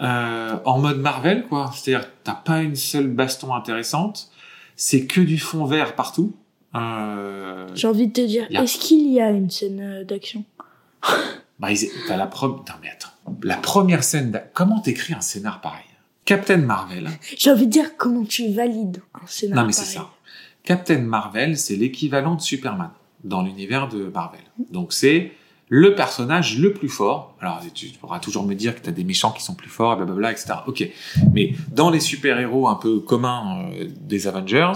euh, 0.00 0.56
en 0.64 0.78
mode 0.78 0.98
Marvel, 0.98 1.44
quoi. 1.48 1.70
C'est-à-dire, 1.74 2.08
t'as 2.24 2.34
pas 2.34 2.62
une 2.62 2.76
seule 2.76 3.08
baston 3.08 3.54
intéressante, 3.54 4.30
c'est 4.76 5.06
que 5.06 5.20
du 5.20 5.38
fond 5.38 5.64
vert 5.64 5.94
partout. 5.96 6.34
Euh, 6.74 7.66
J'ai 7.74 7.88
envie 7.88 8.06
de 8.08 8.12
te 8.12 8.20
dire, 8.26 8.46
a- 8.54 8.62
est-ce 8.62 8.78
qu'il 8.78 9.10
y 9.12 9.20
a 9.20 9.30
une 9.30 9.50
scène 9.50 9.80
euh, 9.80 10.04
d'action? 10.04 10.44
Bah, 11.60 11.70
t'as 12.06 12.16
la 12.16 12.28
pro- 12.28 12.46
non, 12.46 12.74
mais 12.80 12.88
attends. 12.88 13.08
La 13.42 13.56
première 13.56 14.04
scène, 14.04 14.30
d'a- 14.30 14.38
comment 14.38 14.78
t'écris 14.78 15.12
un 15.14 15.20
scénar 15.20 15.60
pareil? 15.60 15.82
Captain 16.24 16.58
Marvel, 16.58 17.08
J'ai 17.36 17.50
envie 17.50 17.66
de 17.66 17.72
dire 17.72 17.96
comment 17.96 18.22
tu 18.24 18.52
valides 18.52 19.02
un 19.20 19.26
scénario 19.26 19.60
Non, 19.62 19.66
mais 19.66 19.72
c'est 19.72 19.84
ça. 19.96 20.08
Captain 20.62 20.98
Marvel, 21.00 21.58
c'est 21.58 21.74
l'équivalent 21.74 22.36
de 22.36 22.40
Superman 22.40 22.90
dans 23.24 23.42
l'univers 23.42 23.88
de 23.88 24.10
Marvel. 24.14 24.40
Donc 24.70 24.92
c'est 24.92 25.32
le 25.68 25.94
personnage 25.94 26.58
le 26.58 26.72
plus 26.72 26.88
fort. 26.88 27.36
Alors 27.40 27.60
tu 27.74 27.88
pourras 28.00 28.20
toujours 28.20 28.44
me 28.44 28.54
dire 28.54 28.74
que 28.74 28.80
tu 28.80 28.88
as 28.88 28.92
des 28.92 29.04
méchants 29.04 29.32
qui 29.32 29.42
sont 29.42 29.54
plus 29.54 29.70
forts, 29.70 29.96
blablabla, 29.96 30.32
etc. 30.32 30.54
Ok. 30.66 30.88
Mais 31.32 31.54
dans 31.70 31.90
les 31.90 32.00
super-héros 32.00 32.68
un 32.68 32.76
peu 32.76 33.00
communs 33.00 33.70
euh, 33.72 33.88
des 34.00 34.26
Avengers, 34.26 34.72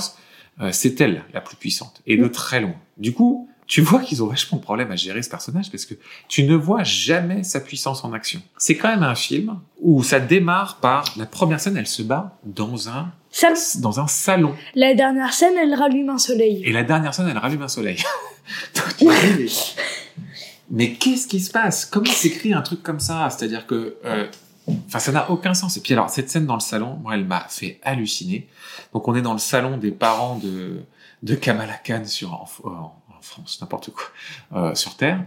euh, 0.60 0.70
c'est 0.72 1.00
elle 1.00 1.24
la 1.32 1.40
plus 1.40 1.56
puissante. 1.56 2.02
Et 2.06 2.16
de 2.16 2.28
très 2.28 2.60
loin. 2.60 2.74
Du 2.98 3.12
coup, 3.12 3.48
tu 3.66 3.80
vois 3.80 4.00
qu'ils 4.00 4.22
ont 4.22 4.26
vachement 4.26 4.58
de 4.58 4.62
problème 4.62 4.90
à 4.90 4.96
gérer 4.96 5.22
ce 5.22 5.30
personnage 5.30 5.70
parce 5.70 5.86
que 5.86 5.94
tu 6.28 6.44
ne 6.44 6.54
vois 6.54 6.82
jamais 6.82 7.42
sa 7.42 7.60
puissance 7.60 8.04
en 8.04 8.12
action. 8.12 8.42
C'est 8.58 8.76
quand 8.76 8.88
même 8.88 9.02
un 9.02 9.14
film 9.14 9.60
où 9.80 10.02
ça 10.02 10.20
démarre 10.20 10.76
par 10.76 11.04
la 11.16 11.24
première 11.26 11.58
scène, 11.58 11.76
elle 11.76 11.86
se 11.86 12.02
bat 12.02 12.38
dans 12.44 12.90
un 12.90 13.12
dans 13.78 13.98
un 13.98 14.06
salon. 14.08 14.54
la 14.74 14.92
dernière 14.92 15.32
scène, 15.32 15.54
elle 15.56 15.72
rallume 15.74 16.10
un 16.10 16.18
soleil. 16.18 16.62
Et 16.66 16.72
la 16.72 16.82
dernière 16.82 17.14
scène, 17.14 17.28
elle 17.30 17.38
rallume 17.38 17.62
un 17.62 17.68
soleil. 17.68 17.96
Mais, 19.02 19.46
mais 20.70 20.92
qu'est-ce 20.94 21.28
qui 21.28 21.40
se 21.40 21.50
passe? 21.50 21.84
Comment 21.84 22.10
s'écrit 22.10 22.54
un 22.54 22.62
truc 22.62 22.82
comme 22.82 23.00
ça? 23.00 23.28
C'est-à-dire 23.30 23.66
que, 23.66 23.96
euh, 24.04 24.26
enfin, 24.86 24.98
ça 24.98 25.12
n'a 25.12 25.30
aucun 25.30 25.54
sens. 25.54 25.76
Et 25.76 25.80
puis 25.80 25.92
alors, 25.92 26.08
cette 26.08 26.30
scène 26.30 26.46
dans 26.46 26.54
le 26.54 26.60
salon, 26.60 26.98
moi, 27.02 27.14
elle 27.14 27.26
m'a 27.26 27.46
fait 27.48 27.78
halluciner. 27.82 28.48
Donc, 28.94 29.06
on 29.06 29.14
est 29.14 29.22
dans 29.22 29.34
le 29.34 29.38
salon 29.38 29.76
des 29.76 29.90
parents 29.90 30.36
de 30.36 30.80
de 31.22 31.36
Kamala 31.36 31.74
Khan 31.74 32.02
sur 32.04 32.32
en 32.34 32.46
France, 33.22 33.58
n'importe 33.60 33.90
quoi, 33.90 34.04
euh, 34.54 34.74
sur 34.74 34.96
Terre. 34.96 35.24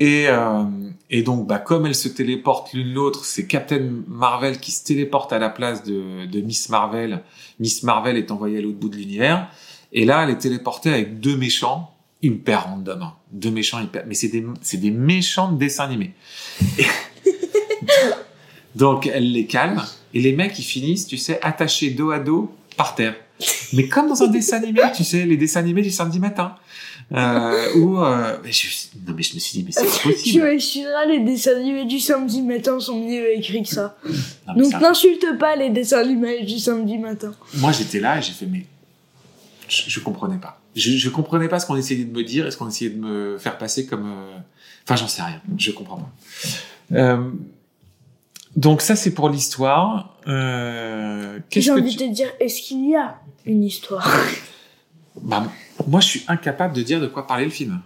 Et 0.00 0.26
euh, 0.28 0.64
et 1.10 1.22
donc, 1.22 1.46
bah, 1.46 1.58
comme 1.58 1.86
elles 1.86 1.94
se 1.94 2.08
téléportent 2.08 2.72
l'une 2.72 2.92
l'autre, 2.94 3.24
c'est 3.24 3.46
Captain 3.46 3.90
Marvel 4.08 4.58
qui 4.58 4.70
se 4.72 4.84
téléporte 4.84 5.32
à 5.32 5.38
la 5.38 5.50
place 5.50 5.82
de 5.82 6.26
de 6.26 6.40
Miss 6.40 6.68
Marvel. 6.68 7.22
Miss 7.60 7.82
Marvel 7.82 8.16
est 8.16 8.30
envoyée 8.30 8.58
à 8.58 8.60
l'autre 8.62 8.78
bout 8.78 8.88
de 8.88 8.96
l'univers. 8.96 9.48
Et 9.92 10.04
là, 10.04 10.24
elle 10.24 10.30
est 10.30 10.38
téléportée 10.38 10.92
avec 10.92 11.20
deux 11.20 11.36
méchants 11.36 11.93
hyper 12.24 12.64
random. 12.64 13.02
hein. 13.02 13.12
Deux 13.32 13.50
méchants 13.50 13.80
hyper... 13.80 14.04
Mais 14.06 14.14
c'est 14.14 14.28
des, 14.28 14.44
c'est 14.62 14.76
des 14.78 14.90
méchants 14.90 15.50
de 15.52 15.58
dessins 15.58 15.84
animés. 15.84 16.12
Et- 16.78 16.84
Donc, 18.74 19.06
elle 19.12 19.30
les 19.32 19.46
calme. 19.46 19.82
Et 20.12 20.20
les 20.20 20.32
mecs, 20.32 20.58
ils 20.58 20.62
finissent, 20.64 21.06
tu 21.06 21.16
sais, 21.16 21.38
attachés 21.42 21.90
dos 21.90 22.10
à 22.10 22.18
dos 22.18 22.52
par 22.76 22.94
terre. 22.94 23.14
Mais 23.72 23.88
comme 23.88 24.08
dans 24.08 24.22
un 24.22 24.28
dessin 24.28 24.58
animé, 24.58 24.80
tu 24.96 25.04
sais, 25.04 25.26
les 25.26 25.36
dessins 25.36 25.60
animés 25.60 25.82
du 25.82 25.90
samedi 25.90 26.18
matin. 26.18 26.54
Euh, 27.12 27.74
où... 27.76 27.98
euh, 28.00 28.36
je, 28.44 28.66
non, 29.06 29.12
mais 29.16 29.22
je 29.22 29.34
me 29.34 29.38
suis 29.40 29.58
dit, 29.58 29.64
mais 29.64 29.72
c'est 29.72 29.84
pas 29.84 29.90
Tu 29.92 30.08
possible. 30.12 30.44
m'excuseras, 30.44 31.04
les 31.06 31.20
dessins 31.20 31.56
animés 31.56 31.84
du 31.84 32.00
samedi 32.00 32.42
matin 32.42 32.80
sont 32.80 32.98
mieux 32.98 33.36
écrits 33.36 33.62
que 33.62 33.68
ça. 33.68 33.96
Non, 34.48 34.54
Donc 34.70 34.80
n'insulte 34.80 35.38
pas 35.38 35.54
les 35.56 35.70
dessins 35.70 35.98
animés 35.98 36.44
du 36.44 36.58
samedi 36.58 36.96
matin. 36.98 37.32
Moi, 37.54 37.72
j'étais 37.72 38.00
là 38.00 38.18
et 38.18 38.22
j'ai 38.22 38.32
fait, 38.32 38.46
mais 38.46 38.64
je, 39.68 39.82
je 39.90 40.00
comprenais 40.00 40.38
pas. 40.38 40.60
Je, 40.76 40.92
je 40.92 41.08
comprenais 41.10 41.48
pas 41.48 41.60
ce 41.60 41.66
qu'on 41.66 41.76
essayait 41.76 42.04
de 42.04 42.12
me 42.16 42.22
dire 42.24 42.46
et 42.46 42.50
ce 42.50 42.56
qu'on 42.56 42.68
essayait 42.68 42.90
de 42.90 42.98
me 43.00 43.38
faire 43.38 43.58
passer 43.58 43.86
comme. 43.86 44.06
euh, 44.10 44.38
Enfin, 44.84 44.96
j'en 44.96 45.08
sais 45.08 45.22
rien. 45.22 45.40
Je 45.56 45.70
comprends 45.70 45.96
pas. 45.96 46.12
Euh, 46.92 47.30
donc 48.56 48.82
ça, 48.82 48.96
c'est 48.96 49.14
pour 49.14 49.30
l'histoire. 49.30 50.16
Euh, 50.28 51.38
J'ai 51.50 51.62
que 51.62 51.70
envie 51.70 51.96
tu... 51.96 52.04
de 52.04 52.08
te 52.10 52.14
dire, 52.14 52.28
est-ce 52.40 52.60
qu'il 52.62 52.90
y 52.90 52.96
a 52.96 53.18
une 53.46 53.64
histoire? 53.64 54.06
Bah, 55.22 55.46
moi, 55.86 56.00
je 56.00 56.06
suis 56.08 56.24
incapable 56.26 56.74
de 56.74 56.82
dire 56.82 57.00
de 57.00 57.06
quoi 57.06 57.24
parler 57.26 57.44
le 57.44 57.50
film. 57.52 57.80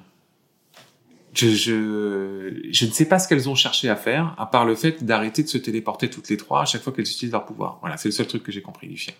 je, 1.35 1.51
je, 1.51 2.55
je 2.73 2.87
ne 2.87 2.91
sais 2.91 3.05
pas 3.05 3.19
ce 3.19 3.29
qu'elles 3.29 3.49
ont 3.51 3.55
cherché 3.55 3.89
à 3.91 3.97
faire, 3.97 4.35
à 4.39 4.47
part 4.47 4.65
le 4.65 4.75
fait 4.75 5.05
d'arrêter 5.05 5.43
de 5.43 5.49
se 5.49 5.59
téléporter 5.59 6.09
toutes 6.09 6.29
les 6.31 6.39
trois 6.39 6.63
à 6.63 6.65
chaque 6.65 6.83
fois 6.83 6.93
qu'elles 6.93 7.05
utilisent 7.09 7.33
leur 7.33 7.45
pouvoir. 7.45 7.79
Voilà, 7.83 7.97
c'est 7.99 8.09
le 8.09 8.13
seul 8.15 8.27
truc 8.27 8.43
que 8.43 8.51
j'ai 8.51 8.63
compris 8.63 8.89
du 8.89 8.97
film. 8.97 9.15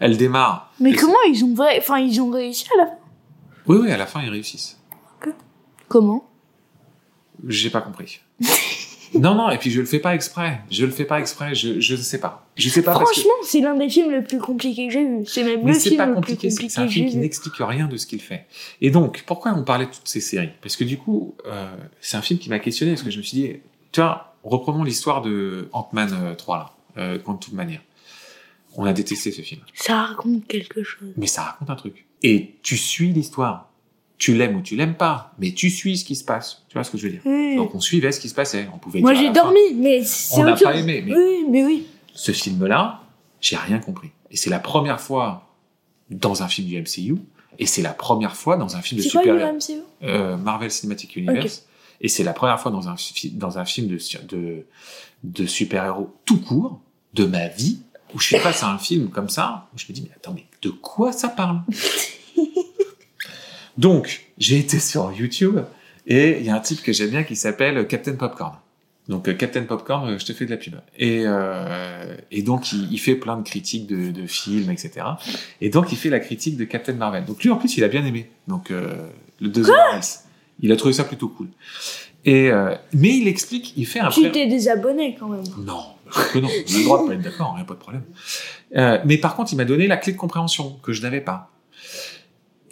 Elle 0.00 0.16
démarre. 0.16 0.72
Mais 0.80 0.94
comment 0.94 1.22
ils 1.28 1.44
ont 1.44 1.54
vrai, 1.54 1.78
enfin 1.78 1.98
ils 1.98 2.20
ont 2.20 2.30
réussi 2.30 2.66
à 2.74 2.78
la 2.78 2.86
fin? 2.86 2.96
Oui, 3.66 3.78
oui, 3.82 3.92
à 3.92 3.96
la 3.96 4.06
fin, 4.06 4.22
ils 4.22 4.30
réussissent. 4.30 4.80
Comment? 5.88 6.28
J'ai 7.46 7.70
pas 7.70 7.80
compris. 7.80 8.20
non, 9.14 9.34
non, 9.34 9.50
et 9.50 9.58
puis 9.58 9.70
je 9.70 9.80
le 9.80 9.86
fais 9.86 9.98
pas 9.98 10.14
exprès. 10.14 10.60
Je 10.70 10.84
le 10.84 10.92
fais 10.92 11.04
pas 11.04 11.20
exprès. 11.20 11.54
Je, 11.54 11.80
je 11.80 11.94
ne 11.94 12.00
sais 12.00 12.18
pas. 12.18 12.46
Je 12.56 12.68
sais 12.68 12.82
pas 12.82 12.92
que. 12.94 13.04
Franchement, 13.04 13.32
c'est 13.42 13.60
l'un 13.60 13.76
des 13.76 13.88
films 13.88 14.12
les 14.12 14.22
plus 14.22 14.38
compliqués 14.38 14.86
que 14.86 14.92
j'ai 14.92 15.04
vu. 15.04 15.26
C'est 15.26 15.44
même 15.44 15.64
Mais 15.64 15.72
le 15.72 15.78
film 15.78 15.96
pas 15.96 16.06
le 16.06 16.14
compliqué, 16.14 16.48
plus 16.48 16.56
compliqué 16.56 16.68
c'est 16.70 16.80
un 16.80 16.88
film 16.88 17.10
qui 17.10 17.16
n'explique 17.16 17.54
rien 17.58 17.86
de 17.86 17.96
ce 17.96 18.06
qu'il 18.06 18.20
fait. 18.20 18.46
Et 18.80 18.90
donc, 18.90 19.24
pourquoi 19.26 19.52
on 19.52 19.64
parlait 19.64 19.86
de 19.86 19.90
toutes 19.90 20.08
ces 20.08 20.20
séries? 20.20 20.50
Parce 20.62 20.76
que 20.76 20.84
du 20.84 20.96
coup, 20.96 21.34
euh, 21.46 21.74
c'est 22.00 22.16
un 22.16 22.22
film 22.22 22.38
qui 22.38 22.48
m'a 22.48 22.58
questionné, 22.58 22.92
parce 22.92 23.02
que 23.02 23.10
je 23.10 23.18
me 23.18 23.22
suis 23.22 23.36
dit, 23.36 23.52
tu 23.92 24.00
vois, 24.00 24.34
reprenons 24.44 24.84
l'histoire 24.84 25.22
de 25.22 25.68
Ant-Man 25.72 26.10
euh, 26.12 26.34
3, 26.34 26.56
là, 26.56 26.70
euh, 26.98 27.18
Quantum 27.18 27.54
Mania. 27.54 27.78
On 28.76 28.84
a 28.84 28.92
détesté 28.92 29.32
ce 29.32 29.42
film. 29.42 29.60
Ça 29.74 30.02
raconte 30.02 30.46
quelque 30.46 30.82
chose. 30.82 31.12
Mais 31.16 31.26
ça 31.26 31.42
raconte 31.42 31.70
un 31.70 31.76
truc. 31.76 32.06
Et 32.22 32.54
tu 32.62 32.76
suis 32.76 33.12
l'histoire. 33.12 33.68
Tu 34.18 34.34
l'aimes 34.34 34.56
ou 34.56 34.60
tu 34.60 34.76
l'aimes 34.76 34.96
pas, 34.96 35.32
mais 35.38 35.52
tu 35.52 35.70
suis 35.70 35.96
ce 35.96 36.04
qui 36.04 36.14
se 36.14 36.24
passe. 36.24 36.62
Tu 36.68 36.74
vois 36.74 36.84
ce 36.84 36.90
que 36.90 36.98
je 36.98 37.04
veux 37.06 37.12
dire? 37.12 37.22
Oui. 37.24 37.56
Donc 37.56 37.74
on 37.74 37.80
suivait 37.80 38.12
ce 38.12 38.20
qui 38.20 38.28
se 38.28 38.34
passait. 38.34 38.68
On 38.74 38.76
pouvait 38.78 39.00
Moi 39.00 39.14
j'ai 39.14 39.28
la 39.28 39.34
fin, 39.34 39.44
dormi, 39.44 39.74
mais 39.76 40.02
c'est 40.04 40.38
On 40.38 40.44
n'a 40.44 40.54
pas 40.56 40.76
aimé, 40.76 41.02
mais 41.06 41.14
Oui, 41.16 41.46
mais 41.48 41.64
oui. 41.64 41.86
ce 42.12 42.32
film-là, 42.32 43.02
j'ai 43.40 43.56
rien 43.56 43.78
compris. 43.78 44.10
Et 44.30 44.36
c'est 44.36 44.50
la 44.50 44.58
première 44.58 45.00
fois 45.00 45.56
dans 46.10 46.42
un 46.42 46.48
film 46.48 46.68
du 46.68 46.78
MCU, 46.78 47.16
et 47.58 47.64
c'est 47.66 47.80
la 47.82 47.94
première 47.94 48.36
fois 48.36 48.56
dans 48.58 48.76
un 48.76 48.82
film 48.82 48.98
de 48.98 49.02
C'est 49.04 49.10
quoi 49.10 49.24
le 49.24 49.38
super 49.38 49.54
MCU 49.54 49.82
euh, 50.02 50.36
Marvel 50.36 50.70
Cinematic 50.70 51.16
Universe, 51.16 51.66
et 52.02 52.08
c'est 52.08 52.22
la 52.24 52.32
première 52.34 52.60
fois 52.60 52.70
dans 52.70 52.88
un, 52.88 52.96
dans 53.32 53.58
un 53.58 53.64
film 53.64 53.88
de, 53.88 54.66
de 55.24 55.46
super-héros 55.46 56.14
tout 56.26 56.40
court 56.40 56.80
de 57.14 57.24
ma 57.24 57.48
vie, 57.48 57.80
où 58.14 58.18
je 58.20 58.26
suis 58.26 58.36
face 58.38 58.62
à 58.62 58.68
un 58.70 58.78
film 58.78 59.08
comme 59.10 59.28
ça, 59.28 59.68
où 59.74 59.78
je 59.78 59.86
me 59.88 59.92
dis, 59.94 60.02
mais 60.02 60.10
attends, 60.14 60.32
mais 60.34 60.44
de 60.62 60.70
quoi 60.70 61.12
ça 61.12 61.28
parle? 61.28 61.60
Donc, 63.78 64.26
j'ai 64.38 64.58
été 64.58 64.78
sur 64.78 65.12
YouTube, 65.12 65.60
et 66.06 66.38
il 66.40 66.44
y 66.46 66.50
a 66.50 66.56
un 66.56 66.60
type 66.60 66.82
que 66.82 66.92
j'aime 66.92 67.10
bien 67.10 67.22
qui 67.24 67.36
s'appelle 67.36 67.86
Captain 67.86 68.14
Popcorn. 68.16 68.56
Donc 69.08 69.26
euh, 69.28 69.34
Captain 69.34 69.62
Popcorn, 69.64 70.08
euh, 70.10 70.18
je 70.18 70.24
te 70.26 70.32
fais 70.32 70.44
de 70.44 70.50
la 70.50 70.56
pub. 70.56 70.74
Et, 70.96 71.22
euh, 71.24 72.14
et 72.30 72.42
donc 72.42 72.72
il, 72.72 72.92
il 72.92 72.98
fait 72.98 73.16
plein 73.16 73.36
de 73.36 73.42
critiques 73.42 73.86
de, 73.88 74.12
de 74.12 74.26
films, 74.26 74.70
etc. 74.70 74.92
Et 75.60 75.68
donc 75.68 75.90
il 75.90 75.98
fait 75.98 76.10
la 76.10 76.20
critique 76.20 76.56
de 76.56 76.64
Captain 76.64 76.92
Marvel. 76.92 77.24
Donc 77.24 77.42
lui 77.42 77.50
en 77.50 77.56
plus 77.56 77.76
il 77.76 77.82
a 77.82 77.88
bien 77.88 78.04
aimé. 78.04 78.30
Donc 78.46 78.70
euh, 78.70 79.08
le 79.40 79.48
deuxième 79.48 79.76
Marvels. 79.76 80.04
Il 80.60 80.70
a 80.70 80.76
trouvé 80.76 80.94
ça 80.94 81.02
plutôt 81.02 81.26
cool. 81.28 81.48
Et 82.24 82.50
euh, 82.52 82.76
mais 82.92 83.16
il 83.16 83.26
explique, 83.26 83.72
il 83.76 83.86
fait 83.86 83.98
un 83.98 84.10
Tu 84.10 84.20
pré- 84.20 84.30
t'es 84.32 84.46
désabonné 84.46 85.16
quand 85.18 85.28
même. 85.28 85.42
non, 85.64 85.82
que 86.10 86.38
non, 86.38 86.48
on 86.48 86.50
a 86.50 86.78
le 86.78 86.84
droit 86.84 87.02
de 87.02 87.08
pas 87.08 87.14
être 87.14 87.22
d'accord, 87.22 87.56
a 87.58 87.64
pas 87.64 87.74
de 87.74 87.78
problème. 87.78 88.04
Euh, 88.76 88.98
mais 89.04 89.18
par 89.18 89.36
contre, 89.36 89.52
il 89.52 89.56
m'a 89.56 89.64
donné 89.64 89.86
la 89.86 89.96
clé 89.96 90.12
de 90.12 90.18
compréhension 90.18 90.78
que 90.82 90.92
je 90.92 91.02
n'avais 91.02 91.20
pas. 91.20 91.50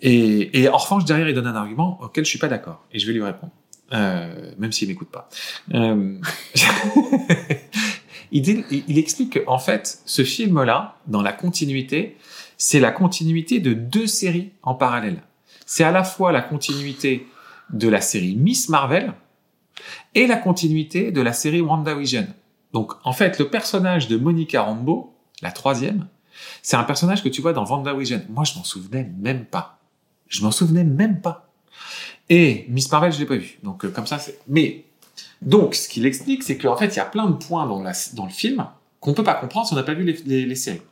Et, 0.01 0.63
et 0.63 0.69
en 0.69 0.79
derrière, 1.05 1.29
il 1.29 1.35
donne 1.35 1.47
un 1.47 1.57
argument 1.57 1.99
auquel 2.01 2.25
je 2.25 2.31
suis 2.31 2.39
pas 2.39 2.49
d'accord, 2.49 2.85
et 2.93 2.99
je 2.99 3.07
vais 3.07 3.13
lui 3.13 3.23
répondre, 3.23 3.53
euh, 3.93 4.53
même 4.59 4.73
s'il 4.73 4.89
m'écoute 4.89 5.09
pas. 5.09 5.29
Euh, 5.75 6.19
il, 8.33 8.43
dit- 8.43 8.65
explique 8.99 9.45
qu'en 9.45 9.59
fait, 9.59 10.01
ce 10.05 10.23
film-là, 10.25 10.97
dans 11.07 11.23
la 11.23 11.33
continuité, 11.33 12.17
c'est 12.57 12.81
la 12.81 12.91
continuité 12.91 13.61
de 13.61 13.73
deux 13.73 14.07
séries 14.07 14.51
en 14.63 14.75
parallèle. 14.75 15.23
C'est 15.67 15.85
à 15.85 15.91
la 15.91 16.05
fois 16.05 16.33
la 16.33 16.43
continuité 16.43 17.27
de 17.71 17.89
la 17.89 18.01
série 18.01 18.37
Miss 18.37 18.69
Marvel 18.69 19.13
et 20.15 20.27
la 20.27 20.37
continuité 20.37 21.13
de 21.13 21.21
la 21.21 21.33
série 21.33 21.61
WandaVision. 21.61 22.27
Donc, 22.73 22.93
en 23.05 23.13
fait, 23.13 23.39
le 23.39 23.49
personnage 23.49 24.09
de 24.09 24.17
Monica 24.17 24.63
Rambeau, 24.63 25.15
la 25.43 25.51
troisième, 25.53 26.07
c'est 26.63 26.77
un 26.77 26.85
personnage 26.85 27.23
que 27.23 27.29
tu 27.29 27.41
vois 27.41 27.53
dans 27.53 27.65
WandaVision. 27.65 28.23
Moi, 28.29 28.45
je 28.45 28.55
m'en 28.57 28.65
souvenais 28.65 29.11
même 29.19 29.45
pas. 29.45 29.79
Je 30.29 30.43
m'en 30.45 30.51
souvenais 30.51 30.85
même 30.85 31.21
pas. 31.21 31.49
Et 32.29 32.67
Miss 32.69 32.91
Marvel, 32.93 33.13
je 33.13 33.19
l'ai 33.19 33.27
pas 33.27 33.37
vu. 33.37 33.59
Donc, 33.63 33.85
euh, 33.85 33.89
comme 33.91 34.07
ça, 34.07 34.19
c'est... 34.19 34.39
Mais, 34.49 34.85
donc, 35.41 35.75
ce 35.75 35.89
qu'il 35.89 36.05
explique, 36.05 36.43
c'est 36.43 36.59
qu'en 36.59 36.77
fait, 36.77 36.89
il 36.89 36.97
y 36.97 37.01
a 37.01 37.07
plein 37.07 37.27
de 37.27 37.33
points 37.37 37.67
dans, 37.67 37.83
la, 37.83 37.93
dans 38.15 38.25
le 38.25 38.31
film 38.31 38.67
qu'on 39.01 39.15
peut 39.15 39.25
pas 39.25 39.35
comprendre 39.35 39.67
si 39.67 39.73
on 39.73 39.77
n'a 39.77 39.83
pas 39.83 39.95
vu 39.95 40.05
les, 40.05 40.13
les, 40.27 40.45
les 40.45 40.55
séries. 40.55 40.83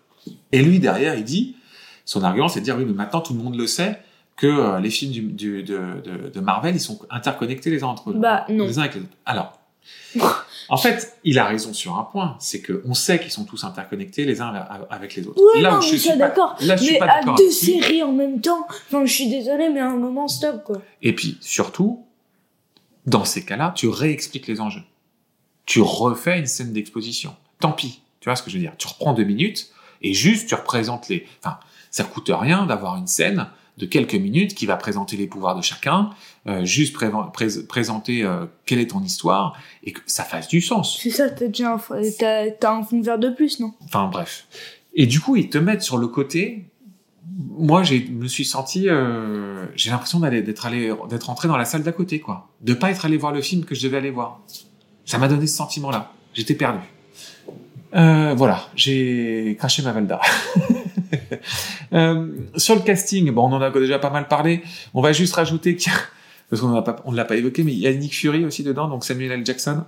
Et 0.52 0.62
lui, 0.62 0.80
derrière, 0.80 1.14
il 1.14 1.24
dit, 1.24 1.56
son 2.04 2.22
argument, 2.22 2.48
c'est 2.48 2.60
de 2.60 2.64
dire, 2.64 2.76
oui, 2.76 2.84
mais 2.86 2.92
maintenant, 2.94 3.20
tout 3.20 3.34
le 3.34 3.40
monde 3.42 3.56
le 3.56 3.66
sait, 3.66 4.00
que 4.36 4.46
euh, 4.46 4.80
les 4.80 4.90
films 4.90 5.12
du, 5.12 5.20
du- 5.22 5.62
de, 5.62 6.00
de, 6.04 6.28
de 6.30 6.40
Marvel, 6.40 6.74
ils 6.74 6.80
sont 6.80 6.98
interconnectés 7.10 7.70
les 7.70 7.82
uns 7.82 7.88
entre 7.88 8.10
eux. 8.10 8.14
Bah, 8.14 8.44
non. 8.48 8.66
Les 8.66 8.78
uns 8.78 8.82
avec 8.82 8.94
les 8.94 9.00
autres. 9.02 9.10
Alors, 9.24 9.58
en 10.68 10.76
fait, 10.76 11.16
il 11.24 11.38
a 11.38 11.44
raison 11.44 11.72
sur 11.74 11.96
un 11.98 12.04
point, 12.04 12.36
c'est 12.40 12.60
que 12.60 12.82
on 12.86 12.94
sait 12.94 13.18
qu'ils 13.18 13.30
sont 13.30 13.44
tous 13.44 13.64
interconnectés 13.64 14.24
les 14.24 14.40
uns 14.40 14.48
avec 14.90 15.14
les 15.14 15.26
autres. 15.26 15.40
Oui, 15.54 15.62
non, 15.62 15.76
où 15.76 15.80
mais 15.80 15.86
je 15.86 15.96
suis 15.96 16.08
pas- 16.10 16.16
d'accord. 16.16 16.56
là, 16.60 16.76
je 16.76 16.82
suis 16.84 16.92
Mais 16.94 16.98
pas 16.98 17.04
à 17.06 17.18
d'accord 17.20 17.36
deux 17.36 17.50
séries 17.50 18.02
en 18.02 18.12
même 18.12 18.40
temps, 18.40 18.66
enfin 18.68 19.04
je 19.04 19.12
suis 19.12 19.28
désolée, 19.28 19.68
mais 19.68 19.80
à 19.80 19.88
un 19.90 19.96
moment 19.96 20.28
stop 20.28 20.64
quoi. 20.64 20.80
Et 21.02 21.14
puis, 21.14 21.38
surtout, 21.40 22.04
dans 23.06 23.24
ces 23.24 23.44
cas-là, 23.44 23.72
tu 23.76 23.88
réexpliques 23.88 24.46
les 24.46 24.60
enjeux. 24.60 24.82
Tu 25.66 25.80
refais 25.80 26.38
une 26.38 26.46
scène 26.46 26.72
d'exposition. 26.72 27.34
Tant 27.60 27.72
pis. 27.72 28.00
Tu 28.20 28.28
vois 28.28 28.36
ce 28.36 28.42
que 28.42 28.50
je 28.50 28.56
veux 28.56 28.62
dire? 28.62 28.72
Tu 28.78 28.86
reprends 28.88 29.12
deux 29.12 29.24
minutes 29.24 29.70
et 30.02 30.12
juste 30.14 30.48
tu 30.48 30.54
représentes 30.54 31.08
les, 31.08 31.26
enfin, 31.42 31.58
ça 31.96 32.04
coûte 32.04 32.30
rien 32.30 32.66
d'avoir 32.66 32.96
une 32.96 33.06
scène 33.06 33.46
de 33.78 33.86
quelques 33.86 34.14
minutes 34.14 34.54
qui 34.54 34.66
va 34.66 34.76
présenter 34.76 35.16
les 35.16 35.26
pouvoirs 35.26 35.56
de 35.56 35.62
chacun, 35.62 36.10
euh, 36.46 36.62
juste 36.64 36.94
présenter 37.68 38.22
euh, 38.22 38.44
quelle 38.66 38.80
est 38.80 38.90
ton 38.90 39.02
histoire 39.02 39.56
et 39.82 39.92
que 39.92 40.00
ça 40.06 40.22
fasse 40.22 40.48
du 40.48 40.60
sens. 40.60 40.98
C'est 41.00 41.10
ça, 41.10 41.30
t'as 41.30 41.46
déjà 41.46 41.72
un, 41.72 41.80
t'as 42.60 42.70
un 42.70 42.82
fond 42.82 43.00
vert 43.00 43.18
de 43.18 43.30
plus, 43.30 43.60
non? 43.60 43.72
Enfin 43.82 44.08
bref. 44.12 44.46
Et 44.94 45.06
du 45.06 45.20
coup, 45.20 45.36
ils 45.36 45.48
te 45.48 45.56
mettent 45.56 45.82
sur 45.82 45.96
le 45.96 46.06
côté. 46.06 46.66
Moi, 47.58 47.82
j'ai 47.82 48.06
me 48.08 48.28
suis 48.28 48.44
senti, 48.44 48.90
euh, 48.90 49.64
j'ai 49.74 49.90
l'impression 49.90 50.20
d'aller 50.20 50.42
d'être 50.42 50.66
allé 50.66 50.92
d'être 51.08 51.30
entré 51.30 51.48
dans 51.48 51.56
la 51.56 51.64
salle 51.64 51.82
d'à 51.82 51.92
côté, 51.92 52.20
quoi, 52.20 52.50
de 52.60 52.74
pas 52.74 52.90
être 52.90 53.06
allé 53.06 53.16
voir 53.16 53.32
le 53.32 53.40
film 53.40 53.64
que 53.64 53.74
je 53.74 53.82
devais 53.82 53.96
aller 53.96 54.10
voir. 54.10 54.40
Ça 55.06 55.16
m'a 55.16 55.28
donné 55.28 55.46
ce 55.46 55.56
sentiment-là. 55.56 56.12
J'étais 56.34 56.54
perdu. 56.54 56.80
Euh, 57.94 58.34
voilà, 58.36 58.68
j'ai 58.74 59.56
craché 59.58 59.82
ma 59.82 59.92
Valda. 59.92 60.20
euh, 61.92 62.28
sur 62.56 62.74
le 62.74 62.80
casting, 62.82 63.30
bon, 63.30 63.48
on 63.48 63.52
en 63.52 63.60
a 63.60 63.70
déjà 63.70 63.98
pas 63.98 64.10
mal 64.10 64.28
parlé. 64.28 64.62
On 64.94 65.00
va 65.02 65.12
juste 65.12 65.34
rajouter 65.34 65.76
qu'il 65.76 65.92
y 65.92 65.94
a, 65.94 65.98
parce 66.50 66.62
qu'on 66.62 66.68
ne 67.12 67.16
l'a 67.16 67.24
pas 67.24 67.36
évoqué, 67.36 67.62
mais 67.62 67.72
il 67.72 67.78
y 67.78 67.86
a 67.86 67.92
Nick 67.92 68.14
Fury 68.14 68.44
aussi 68.44 68.62
dedans, 68.62 68.88
donc 68.88 69.04
Samuel 69.04 69.32
L. 69.32 69.46
Jackson. 69.46 69.84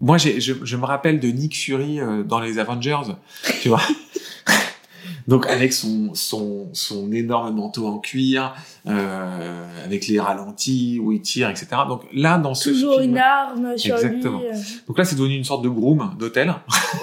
Moi, 0.00 0.16
j'ai, 0.18 0.40
je, 0.40 0.54
je 0.62 0.76
me 0.76 0.84
rappelle 0.84 1.20
de 1.20 1.28
Nick 1.28 1.54
Fury 1.56 2.00
euh, 2.00 2.22
dans 2.22 2.40
les 2.40 2.58
Avengers, 2.58 3.02
tu 3.60 3.68
vois. 3.68 3.82
Donc 5.28 5.46
avec 5.46 5.72
son, 5.72 6.10
son, 6.14 6.68
son 6.72 7.12
énorme 7.12 7.54
manteau 7.54 7.86
en 7.86 7.98
cuir, 7.98 8.52
euh, 8.88 9.84
avec 9.84 10.08
les 10.08 10.18
ralentis 10.18 10.98
où 11.00 11.12
il 11.12 11.20
tire, 11.20 11.48
etc. 11.48 11.68
Donc 11.86 12.02
là, 12.12 12.36
dans 12.38 12.54
ce 12.54 12.70
Toujours 12.70 12.98
film, 12.98 13.12
une 13.12 13.18
arme 13.18 13.78
sur 13.78 13.94
Exactement. 13.94 14.40
lui. 14.40 14.48
euh. 14.48 14.54
donc 14.88 14.98
là, 14.98 15.04
c'est 15.04 15.14
devenu 15.14 15.36
une 15.36 15.44
sorte 15.44 15.62
de 15.62 15.68
groom 15.68 16.16
d'hôtel. 16.18 16.52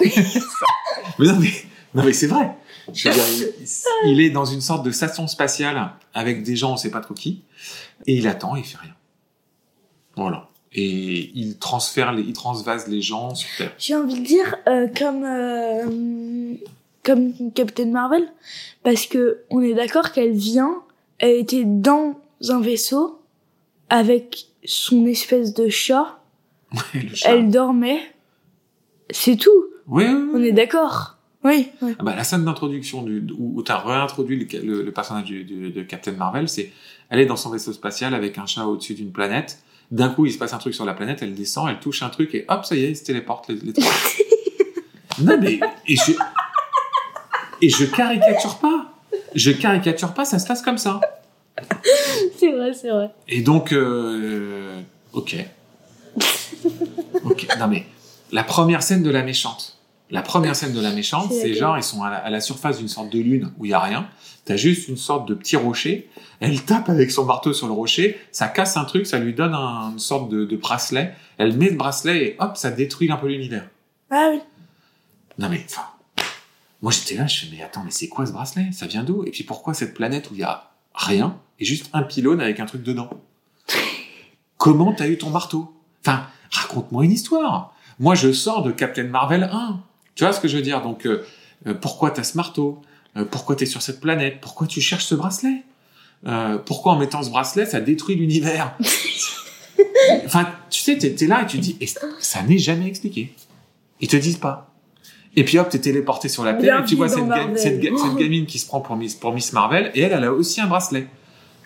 mais 1.18 1.26
non, 1.26 1.36
mais, 1.40 1.52
non, 1.94 2.02
mais 2.04 2.12
c'est 2.12 2.26
vrai. 2.26 2.50
Je 2.92 3.08
veux 3.08 3.14
dire, 3.14 3.24
il, 4.04 4.10
il 4.12 4.20
est 4.20 4.30
dans 4.30 4.44
une 4.44 4.60
sorte 4.60 4.84
de 4.84 4.90
station 4.90 5.26
spatiale 5.26 5.90
avec 6.14 6.42
des 6.42 6.56
gens, 6.56 6.72
on 6.72 6.76
sait 6.76 6.90
pas 6.90 7.00
trop 7.00 7.14
qui, 7.14 7.42
et 8.06 8.14
il 8.16 8.26
attend, 8.28 8.56
il 8.56 8.64
fait 8.64 8.78
rien. 8.78 8.94
Voilà. 10.16 10.48
Et 10.72 11.30
il 11.34 11.58
transfère, 11.58 12.12
les, 12.12 12.22
il 12.22 12.32
transvase 12.32 12.88
les 12.88 13.00
gens 13.00 13.34
sur 13.34 13.48
Terre. 13.56 13.72
J'ai 13.78 13.94
envie 13.96 14.20
de 14.20 14.24
dire 14.26 14.54
euh, 14.66 14.86
comme 14.96 15.24
euh, 15.24 16.54
comme 17.04 17.52
Captain 17.52 17.86
Marvel, 17.86 18.30
parce 18.82 19.06
que 19.06 19.40
on 19.50 19.60
est 19.62 19.74
d'accord 19.74 20.12
qu'elle 20.12 20.32
vient, 20.32 20.82
elle 21.18 21.36
était 21.36 21.64
dans 21.64 22.16
un 22.48 22.60
vaisseau 22.60 23.20
avec 23.88 24.46
son 24.64 25.06
espèce 25.06 25.54
de 25.54 25.68
chat, 25.68 26.18
Ouais, 26.72 27.00
le 27.02 27.14
chat. 27.14 27.30
elle 27.34 27.48
dormait, 27.50 28.00
c'est 29.10 29.36
tout. 29.36 29.50
Oui, 29.86 30.04
oui, 30.04 30.12
oui. 30.12 30.30
On 30.34 30.42
est 30.42 30.52
d'accord. 30.52 31.16
Oui. 31.44 31.68
oui. 31.82 31.94
Ah 31.98 32.02
bah, 32.02 32.14
la 32.16 32.24
scène 32.24 32.44
d'introduction 32.44 33.02
du, 33.02 33.24
où, 33.38 33.58
où 33.58 33.62
tu 33.62 33.70
as 33.72 33.78
réintroduit 33.78 34.36
le, 34.52 34.60
le- 34.60 34.82
le 34.82 34.92
personnage 34.92 35.24
du- 35.24 35.44
du- 35.44 35.70
de 35.70 35.82
Captain 35.82 36.12
Marvel, 36.12 36.48
c'est 36.48 36.72
elle 37.10 37.20
est 37.20 37.26
dans 37.26 37.36
son 37.36 37.50
vaisseau 37.50 37.72
spatial 37.72 38.12
avec 38.14 38.38
un 38.38 38.46
chat 38.46 38.64
au-dessus 38.66 38.94
d'une 38.94 39.12
planète. 39.12 39.60
D'un 39.90 40.08
coup, 40.10 40.26
il 40.26 40.32
se 40.32 40.38
passe 40.38 40.52
un 40.52 40.58
truc 40.58 40.74
sur 40.74 40.84
la 40.84 40.94
planète, 40.94 41.22
elle 41.22 41.34
descend, 41.34 41.68
elle 41.70 41.78
touche 41.80 42.02
un 42.02 42.10
truc 42.10 42.34
et 42.34 42.44
hop, 42.48 42.64
ça 42.64 42.74
y 42.76 42.84
est, 42.84 42.90
il 42.90 42.96
se 42.96 43.04
téléporte 43.04 43.48
les, 43.48 43.54
les 43.56 43.72
trois. 43.72 43.90
non 45.22 45.38
mais 45.40 45.58
et 45.86 45.96
je 45.96 46.12
et 47.62 47.68
je 47.70 47.84
caricature 47.86 48.58
pas. 48.58 48.92
Je 49.34 49.50
caricature 49.52 50.12
pas, 50.14 50.24
ça 50.24 50.38
se 50.38 50.46
passe 50.46 50.60
comme 50.62 50.78
ça. 50.78 51.00
C'est 52.38 52.52
vrai, 52.52 52.72
c'est 52.72 52.90
vrai. 52.90 53.10
Et 53.26 53.40
donc, 53.42 53.72
euh, 53.72 54.80
ok. 55.12 55.36
Ok. 57.24 57.46
Non 57.58 57.66
mais 57.68 57.86
la 58.32 58.44
première 58.44 58.82
scène 58.82 59.02
de 59.02 59.10
la 59.10 59.22
méchante. 59.22 59.77
La 60.10 60.22
première 60.22 60.56
scène 60.56 60.72
de 60.72 60.80
la 60.80 60.90
méchante, 60.92 61.30
C'est 61.32 61.52
genre, 61.54 61.76
ils 61.76 61.82
sont 61.82 62.02
à 62.02 62.10
la, 62.10 62.16
à 62.16 62.30
la 62.30 62.40
surface 62.40 62.78
d'une 62.78 62.88
sorte 62.88 63.10
de 63.10 63.18
lune 63.18 63.52
où 63.58 63.66
il 63.66 63.70
y 63.70 63.74
a 63.74 63.80
rien. 63.80 64.08
T'as 64.46 64.56
juste 64.56 64.88
une 64.88 64.96
sorte 64.96 65.28
de 65.28 65.34
petit 65.34 65.56
rocher. 65.56 66.08
Elle 66.40 66.62
tape 66.64 66.88
avec 66.88 67.10
son 67.10 67.26
marteau 67.26 67.52
sur 67.52 67.66
le 67.66 67.74
rocher. 67.74 68.18
Ça 68.32 68.48
casse 68.48 68.78
un 68.78 68.84
truc, 68.86 69.06
ça 69.06 69.18
lui 69.18 69.34
donne 69.34 69.52
un- 69.54 69.90
une 69.92 69.98
sorte 69.98 70.30
de, 70.30 70.46
de 70.46 70.56
bracelet. 70.56 71.14
Elle 71.36 71.54
met 71.58 71.68
le 71.68 71.76
bracelet 71.76 72.24
et 72.24 72.36
hop, 72.38 72.56
ça 72.56 72.70
détruit 72.70 73.10
un 73.12 73.16
peu 73.16 73.26
l'univers. 73.28 73.68
Ah 74.10 74.28
oui. 74.32 74.40
Non 75.38 75.50
mais, 75.50 75.62
enfin, 75.68 75.84
moi 76.80 76.90
j'étais 76.90 77.14
là, 77.16 77.26
je 77.26 77.40
fais, 77.40 77.46
mais 77.54 77.62
attends, 77.62 77.82
mais 77.84 77.90
c'est 77.90 78.08
quoi 78.08 78.24
ce 78.24 78.32
bracelet? 78.32 78.70
Ça 78.72 78.86
vient 78.86 79.04
d'où? 79.04 79.24
Et 79.24 79.30
puis 79.30 79.44
pourquoi 79.44 79.74
cette 79.74 79.92
planète 79.92 80.30
où 80.30 80.34
il 80.34 80.40
y 80.40 80.44
a 80.44 80.70
rien 80.94 81.36
et 81.60 81.64
juste 81.66 81.90
un 81.92 82.02
pylône 82.02 82.40
avec 82.40 82.60
un 82.60 82.66
truc 82.66 82.82
dedans? 82.82 83.10
Comment 84.56 84.92
t'as 84.94 85.08
eu 85.08 85.18
ton 85.18 85.30
marteau? 85.30 85.72
Enfin, 86.04 86.26
raconte-moi 86.50 87.04
une 87.04 87.12
histoire. 87.12 87.74
Moi, 88.00 88.14
je 88.14 88.32
sors 88.32 88.62
de 88.62 88.70
Captain 88.72 89.04
Marvel 89.04 89.48
1. 89.52 89.80
Tu 90.18 90.24
vois 90.24 90.32
ce 90.32 90.40
que 90.40 90.48
je 90.48 90.56
veux 90.56 90.62
dire? 90.62 90.82
Donc, 90.82 91.06
euh, 91.06 91.24
euh, 91.68 91.74
pourquoi 91.74 92.10
t'as 92.10 92.24
ce 92.24 92.36
marteau? 92.36 92.82
Euh, 93.16 93.24
Pourquoi 93.24 93.54
t'es 93.56 93.66
sur 93.66 93.82
cette 93.82 94.00
planète? 94.00 94.38
Pourquoi 94.40 94.66
tu 94.66 94.80
cherches 94.80 95.04
ce 95.06 95.14
bracelet? 95.14 95.62
Euh, 96.26 96.58
Pourquoi 96.58 96.92
en 96.92 96.98
mettant 96.98 97.22
ce 97.22 97.30
bracelet, 97.30 97.66
ça 97.66 97.80
détruit 97.80 98.16
l'univers? 98.16 98.76
Enfin, 100.24 100.48
tu 100.70 100.80
sais, 100.80 100.98
t'es 100.98 101.26
là 101.26 101.42
et 101.42 101.46
tu 101.46 101.58
te 101.58 101.62
dis, 101.62 101.76
et 101.80 101.86
ça 101.86 102.42
n'est 102.42 102.58
jamais 102.58 102.86
expliqué? 102.88 103.32
Ils 104.00 104.08
te 104.08 104.16
disent 104.16 104.38
pas. 104.38 104.74
Et 105.36 105.44
puis 105.44 105.58
hop, 105.58 105.68
t'es 105.68 105.78
téléporté 105.78 106.28
sur 106.28 106.44
la 106.44 106.54
Terre 106.54 106.80
et 106.82 106.84
tu 106.84 106.96
vois 106.96 107.06
dans 107.08 107.14
cette, 107.14 107.24
ga- 107.28 107.36
Marvel. 107.36 107.58
cette, 107.58 107.80
ga- 107.80 107.90
cette 107.96 108.16
gamine 108.16 108.46
qui 108.46 108.58
se 108.58 108.66
prend 108.66 108.80
pour 108.80 108.96
Miss, 108.96 109.14
pour 109.14 109.32
Miss 109.32 109.52
Marvel 109.52 109.90
et 109.94 110.00
elle, 110.00 110.12
elle 110.12 110.24
a 110.24 110.32
aussi 110.32 110.60
un 110.60 110.66
bracelet. 110.66 111.06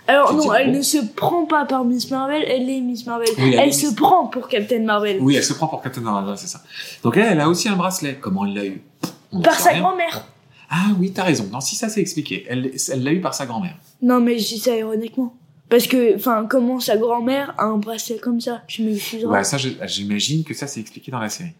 Alors 0.09 0.35
non, 0.35 0.53
elle 0.53 0.73
bon. 0.73 0.79
ne 0.79 0.83
se 0.83 0.99
prend 0.99 1.45
pas 1.47 1.65
par 1.65 1.85
Miss 1.85 2.11
Marvel, 2.11 2.43
elle 2.47 2.69
est 2.69 2.81
Miss 2.81 3.07
Marvel. 3.07 3.29
Oui, 3.39 3.55
elle 3.59 3.73
se 3.73 3.87
Miss- 3.87 3.95
prend 3.95 4.27
pour 4.27 4.49
Captain 4.49 4.81
Marvel. 4.81 5.19
Oui, 5.21 5.37
elle 5.37 5.45
se 5.45 5.53
prend 5.53 5.69
pour 5.69 5.81
Captain 5.81 6.01
Marvel, 6.01 6.37
c'est 6.37 6.49
ça. 6.49 6.61
Donc 7.05 7.17
elle, 7.17 7.33
elle 7.33 7.41
a 7.41 7.49
aussi 7.49 7.69
un 7.69 7.77
bracelet. 7.77 8.19
Comment 8.21 8.45
elle 8.45 8.55
l'a 8.55 8.65
eu? 8.67 8.83
On 9.31 9.41
Par 9.41 9.59
sa 9.59 9.79
grand-mère. 9.79 10.27
Ah 10.71 10.87
oui, 10.99 11.13
t'as 11.13 11.23
raison. 11.25 11.49
Non, 11.53 11.61
si 11.61 11.77
ça 11.77 11.89
c'est 11.89 12.01
expliqué. 12.01 12.47
Elle 12.49 12.73
l'a 13.03 13.13
eu 13.13 13.21
par 13.21 13.35
sa 13.35 13.47
grand-mère. 13.47 13.77
Non 14.03 14.21
mais 14.21 14.39
je 14.39 14.49
dis 14.49 14.59
ça 14.59 14.77
ironiquement. 14.77 15.35
Parce 15.69 15.87
que, 15.87 16.17
enfin, 16.17 16.47
comment 16.51 16.81
sa 16.81 16.97
grand-mère 16.99 17.55
a 17.57 17.65
un 17.65 17.79
bracelet 17.79 18.19
comme 18.19 18.41
ça? 18.41 18.63
Tu 18.67 18.83
m'excuseras. 18.83 19.31
Ouais, 19.33 19.45
ça, 19.45 19.57
je- 19.57 19.71
j'imagine 19.87 20.45
que 20.45 20.53
ça 20.53 20.67
c'est 20.67 20.81
expliqué 20.81 21.11
dans 21.11 21.19
la 21.21 21.31
série. 21.31 21.53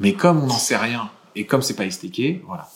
Mais 0.00 0.14
comme 0.14 0.42
on 0.42 0.46
n'en 0.46 0.58
sait 0.58 0.76
rien 0.76 1.10
et 1.36 1.46
comme 1.46 1.62
c'est 1.62 1.76
pas 1.76 1.84
expliqué, 1.84 2.42
voilà. 2.46 2.68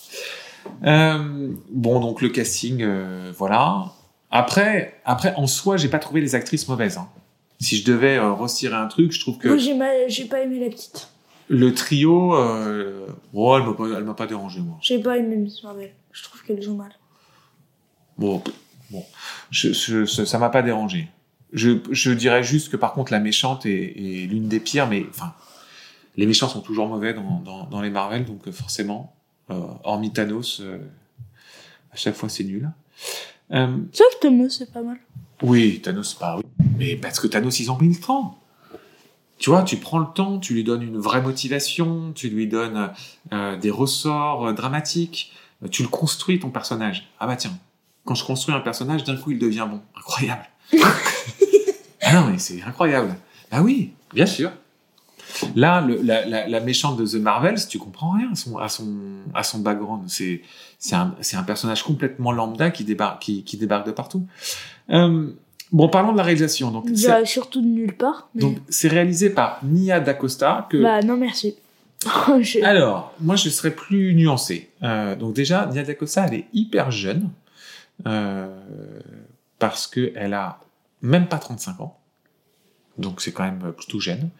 Euh, 0.86 1.48
bon, 1.70 2.00
donc 2.00 2.20
le 2.22 2.28
casting, 2.28 2.82
euh, 2.82 3.32
voilà. 3.36 3.86
Après, 4.30 5.00
après, 5.04 5.34
en 5.36 5.46
soi, 5.46 5.76
j'ai 5.76 5.88
pas 5.88 5.98
trouvé 5.98 6.20
les 6.20 6.34
actrices 6.34 6.68
mauvaises. 6.68 6.96
hein. 6.98 7.08
Si 7.60 7.76
je 7.76 7.84
devais 7.84 8.16
euh, 8.16 8.32
retirer 8.32 8.74
un 8.76 8.86
truc, 8.86 9.12
je 9.12 9.20
trouve 9.20 9.36
que 9.38 9.48
Moi 9.48 9.56
j'ai 9.58 10.24
pas 10.26 10.40
aimé 10.40 10.60
la 10.60 10.70
petite. 10.70 11.08
le 11.48 11.74
trio, 11.74 12.34
euh, 12.36 13.06
oh, 13.34 13.56
elle 13.58 13.64
m'a 13.66 13.74
pas, 13.74 13.84
elle 13.98 14.04
m'a 14.04 14.14
pas 14.14 14.26
dérangé 14.26 14.60
moi. 14.60 14.78
J'ai 14.80 14.98
pas 15.00 15.18
aimé 15.18 15.36
Miss 15.36 15.62
Marvel. 15.62 15.90
Je 16.12 16.22
trouve 16.22 16.42
qu'elle 16.42 16.62
joue 16.62 16.74
mal. 16.74 16.92
Bon, 18.16 18.42
bon, 18.90 19.04
je, 19.50 19.72
je- 19.72 20.04
ça 20.06 20.38
m'a 20.38 20.48
pas 20.50 20.62
dérangé. 20.62 21.08
Je, 21.52 21.78
je 21.90 22.12
dirais 22.12 22.42
juste 22.44 22.70
que 22.70 22.76
par 22.76 22.92
contre 22.92 23.12
la 23.12 23.18
méchante 23.20 23.66
est, 23.66 23.72
est 23.72 24.26
l'une 24.26 24.46
des 24.48 24.60
pires, 24.60 24.86
mais 24.88 25.04
enfin, 25.10 25.34
les 26.16 26.26
méchants 26.26 26.48
sont 26.48 26.60
toujours 26.60 26.86
mauvais 26.86 27.12
dans, 27.12 27.40
dans, 27.40 27.64
dans 27.64 27.80
les 27.82 27.90
Marvel, 27.90 28.24
donc 28.24 28.46
euh, 28.48 28.52
forcément, 28.52 29.14
euh, 29.50 29.60
hormis 29.84 30.12
Thanos, 30.12 30.60
euh, 30.60 30.78
à 31.92 31.96
chaque 31.96 32.14
fois 32.14 32.28
c'est 32.28 32.44
nul. 32.44 32.70
Euh, 33.52 33.76
C'est 33.92 34.02
vrai 34.04 34.12
que 34.20 34.26
Thomas 34.26 34.48
c'est 34.48 34.72
pas 34.72 34.82
mal. 34.82 34.98
oui, 35.42 35.80
Thanos, 35.82 36.14
pas 36.14 36.36
oui, 36.36 36.42
mais 36.78 36.96
parce 36.96 37.18
que 37.20 37.26
Thanos 37.26 37.58
ils 37.60 37.70
ont 37.70 37.78
mis 37.78 37.94
le 37.94 38.00
temps. 38.00 38.36
Tu 39.38 39.48
vois, 39.48 39.62
tu 39.62 39.78
prends 39.78 39.98
le 39.98 40.06
temps, 40.14 40.38
tu 40.38 40.52
lui 40.52 40.64
donnes 40.64 40.82
une 40.82 40.98
vraie 40.98 41.22
motivation, 41.22 42.12
tu 42.14 42.28
lui 42.28 42.46
donnes 42.46 42.90
euh, 43.32 43.56
des 43.56 43.70
ressorts 43.70 44.48
euh, 44.48 44.52
dramatiques, 44.52 45.32
euh, 45.64 45.68
tu 45.68 45.82
le 45.82 45.88
construis 45.88 46.38
ton 46.38 46.50
personnage. 46.50 47.08
Ah 47.18 47.26
bah 47.26 47.36
tiens, 47.36 47.52
quand 48.04 48.14
je 48.14 48.24
construis 48.24 48.54
un 48.54 48.60
personnage, 48.60 49.02
d'un 49.04 49.16
coup 49.16 49.30
il 49.30 49.38
devient 49.38 49.66
bon, 49.70 49.80
incroyable. 49.96 50.44
ah 52.02 52.14
non 52.14 52.26
mais 52.26 52.38
c'est 52.38 52.62
incroyable. 52.62 53.16
Ah 53.50 53.62
oui, 53.62 53.92
bien 54.12 54.26
sûr. 54.26 54.52
Là, 55.56 55.80
le- 55.80 56.00
la, 56.02 56.24
la, 56.26 56.48
la 56.48 56.60
méchante 56.60 56.96
de 56.98 57.06
The 57.06 57.14
Marvels, 57.20 57.66
tu 57.68 57.78
comprends 57.78 58.12
rien 58.12 58.30
à 58.32 58.34
son, 58.34 58.58
à 58.58 58.68
son, 58.68 58.88
à 59.34 59.42
son 59.42 59.58
background. 59.60 60.04
C'est, 60.08 60.42
c'est 60.78 60.94
un, 60.96 61.14
c'est 61.20 61.36
un 61.36 61.42
personnage 61.42 61.82
complètement 61.82 62.32
lambda 62.32 62.70
qui 62.70 62.84
débarque, 62.84 63.22
qui, 63.22 63.42
qui 63.44 63.56
débarque 63.56 63.86
de 63.86 63.92
partout. 63.92 64.26
Euh, 64.90 65.30
bon, 65.72 65.88
parlons 65.88 66.12
de 66.12 66.16
la 66.16 66.22
réalisation. 66.22 66.70
Donc, 66.70 66.86
surtout 67.24 67.60
de 67.60 67.66
nulle 67.66 67.96
part. 67.96 68.28
Mais... 68.34 68.40
donc, 68.42 68.58
c'est 68.68 68.88
réalisé 68.88 69.30
par 69.30 69.58
Nia 69.62 70.00
DaCosta. 70.00 70.66
Que, 70.70 70.76
Bah 70.82 71.00
non 71.02 71.16
merci. 71.16 71.54
Je- 72.40 72.64
alors, 72.64 73.12
moi, 73.20 73.36
je 73.36 73.50
serais 73.50 73.72
plus 73.72 74.14
nuancé. 74.14 74.70
Euh, 74.82 75.14
donc 75.16 75.34
déjà, 75.34 75.66
Nia 75.66 75.82
DaCosta, 75.82 76.26
elle 76.28 76.34
est 76.34 76.46
hyper 76.54 76.90
jeune 76.90 77.28
euh, 78.06 78.48
parce 79.58 79.86
que 79.86 80.12
elle 80.16 80.32
a 80.34 80.58
même 81.02 81.26
pas 81.28 81.38
35 81.38 81.80
ans. 81.80 81.96
Donc 83.00 83.20
c'est 83.20 83.32
quand 83.32 83.44
même 83.44 83.72
plutôt 83.76 84.00
jeune. 84.00 84.30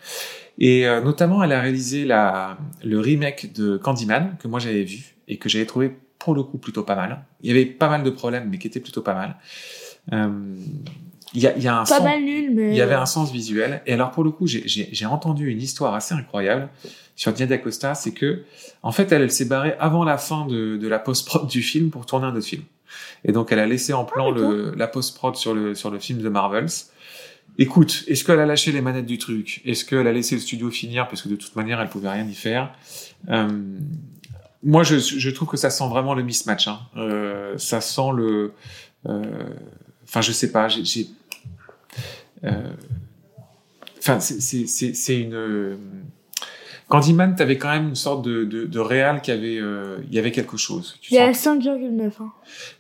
Et 0.58 0.86
euh, 0.86 1.00
notamment, 1.00 1.42
elle 1.42 1.52
a 1.52 1.60
réalisé 1.60 2.04
la, 2.04 2.58
le 2.84 3.00
remake 3.00 3.52
de 3.54 3.76
Candyman 3.78 4.36
que 4.40 4.48
moi 4.48 4.58
j'avais 4.60 4.84
vu 4.84 5.14
et 5.28 5.38
que 5.38 5.48
j'avais 5.48 5.66
trouvé 5.66 5.96
pour 6.18 6.34
le 6.34 6.42
coup 6.42 6.58
plutôt 6.58 6.82
pas 6.82 6.96
mal. 6.96 7.24
Il 7.42 7.48
y 7.48 7.50
avait 7.52 7.64
pas 7.66 7.88
mal 7.88 8.02
de 8.02 8.10
problèmes, 8.10 8.48
mais 8.50 8.58
qui 8.58 8.66
était 8.66 8.80
plutôt 8.80 9.00
pas 9.02 9.14
mal. 9.14 9.36
Euh, 10.12 10.28
Il 11.32 11.40
y, 11.40 11.46
a, 11.46 11.56
il 11.56 11.62
y 11.62 11.68
a 11.68 11.78
un 11.78 11.84
Pas 11.84 12.00
mal 12.00 12.22
nul 12.22 12.50
mais. 12.54 12.70
il 12.70 12.76
y 12.76 12.80
avait 12.82 12.94
un 12.96 13.06
sens 13.06 13.30
visuel. 13.32 13.82
Et 13.86 13.92
alors, 13.94 14.10
pour 14.10 14.24
le 14.24 14.30
coup, 14.32 14.46
j'ai- 14.48 15.06
entendu 15.06 15.48
une 15.48 15.62
histoire 15.62 15.94
assez 15.94 16.12
incroyable 16.14 16.68
sur 17.16 17.32
Nia 17.32 17.46
DaCosta, 17.46 17.94
c'est 17.94 18.12
que, 18.12 18.42
en 18.82 18.90
fait, 18.92 19.12
elle, 19.12 19.22
elle 19.22 19.30
s'est 19.30 19.44
barrée 19.44 19.74
avant 19.78 20.04
la 20.04 20.18
fin 20.18 20.44
de, 20.46 20.76
de 20.76 20.88
la 20.88 20.98
post-prod 20.98 21.46
du 21.46 21.62
film 21.62 21.90
pour 21.90 22.04
tourner 22.04 22.26
un 22.26 22.34
autre 22.34 22.44
film. 22.46 22.62
Et 23.24 23.30
donc, 23.32 23.52
elle 23.52 23.60
a 23.60 23.66
laissé 23.66 23.92
en 23.92 24.04
plan 24.04 24.30
le, 24.32 24.74
la 24.76 24.88
post-prod 24.88 25.36
sur 25.36 25.54
le, 25.54 25.74
sur 25.76 25.90
le 25.90 25.98
film 26.00 26.20
de 26.20 26.28
Marvels. 26.28 26.66
Écoute, 27.58 28.04
est-ce 28.06 28.24
qu'elle 28.24 28.38
a 28.40 28.46
lâché 28.46 28.72
les 28.72 28.80
manettes 28.80 29.06
du 29.06 29.18
truc? 29.18 29.60
Est-ce 29.64 29.84
qu'elle 29.84 30.06
a 30.06 30.12
laissé 30.12 30.34
le 30.34 30.40
studio 30.40 30.70
finir? 30.70 31.08
Parce 31.08 31.20
que 31.22 31.28
de 31.28 31.36
toute 31.36 31.54
manière, 31.56 31.80
elle 31.80 31.88
pouvait 31.90 32.08
rien 32.10 32.26
y 32.26 32.34
faire. 32.34 32.72
Euh, 33.28 33.48
moi, 34.62 34.82
je, 34.82 34.96
je 34.98 35.30
trouve 35.30 35.48
que 35.48 35.56
ça 35.56 35.68
sent 35.70 35.88
vraiment 35.88 36.14
le 36.14 36.22
mismatch. 36.22 36.68
Hein. 36.68 36.80
Euh, 36.96 37.56
ça 37.58 37.80
sent 37.80 38.10
le... 38.16 38.52
euh, 39.08 39.22
Enfin, 40.04 40.22
je 40.22 40.32
sais 40.32 40.50
pas, 40.50 40.68
j'ai... 40.68 41.06
Enfin, 43.98 44.18
c'est- 44.20 45.20
une. 45.20 45.78
Candyman, 46.88 47.36
t'avais 47.36 47.56
quand 47.58 47.68
même 47.70 47.88
une 47.90 47.94
sorte 47.94 48.24
de, 48.24 48.44
de, 48.44 48.64
de 48.64 48.78
réal 48.80 49.22
qui 49.22 49.30
avait, 49.30 49.58
euh, 49.60 49.98
il 50.08 50.14
y 50.14 50.18
avait 50.18 50.32
quelque 50.32 50.56
chose. 50.56 50.98
Tu 51.00 51.12
Il 51.12 51.16
y 51.16 51.18
a 51.20 51.32
sens- 51.32 51.58
5,9. 51.64 52.10
Hein. 52.20 52.32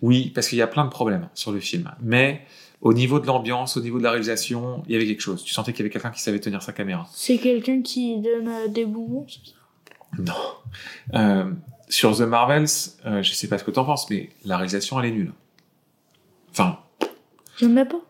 Oui, 0.02 0.32
parce 0.34 0.48
qu'il 0.48 0.58
y 0.58 0.62
a 0.62 0.66
plein 0.66 0.84
de 0.84 0.90
problèmes 0.90 1.28
sur 1.34 1.52
le 1.52 1.60
film, 1.60 1.88
mais 2.02 2.44
au 2.82 2.92
niveau 2.94 3.20
de 3.20 3.26
l'ambiance, 3.26 3.76
au 3.76 3.80
niveau 3.80 3.98
de 3.98 4.04
la 4.04 4.10
réalisation, 4.10 4.82
il 4.86 4.92
y 4.92 4.96
avait 4.96 5.06
quelque 5.06 5.20
chose. 5.20 5.42
Tu 5.44 5.52
sentais 5.52 5.72
qu'il 5.72 5.80
y 5.80 5.82
avait 5.82 5.90
quelqu'un 5.90 6.10
qui 6.10 6.22
savait 6.22 6.40
tenir 6.40 6.62
sa 6.62 6.72
caméra. 6.72 7.06
C'est 7.12 7.38
quelqu'un 7.38 7.82
qui 7.82 8.18
donne 8.20 8.48
euh, 8.48 8.68
des 8.68 8.84
bonbons, 8.86 9.26
c'est 9.28 9.50
ça? 9.50 9.56
Non. 10.18 11.14
Euh, 11.14 11.50
sur 11.88 12.16
The 12.16 12.20
Marvels, 12.22 12.66
euh, 13.06 13.22
je 13.22 13.32
sais 13.32 13.48
pas 13.48 13.58
ce 13.58 13.64
que 13.64 13.70
t'en 13.70 13.84
penses, 13.84 14.08
mais 14.10 14.30
la 14.44 14.56
réalisation, 14.56 14.98
elle 15.00 15.06
est 15.06 15.12
nulle. 15.12 15.32
Enfin, 16.50 16.78
Il 17.60 17.68
n'y 17.68 17.74
en 17.74 17.82
a 17.82 17.84
pas? 17.84 18.00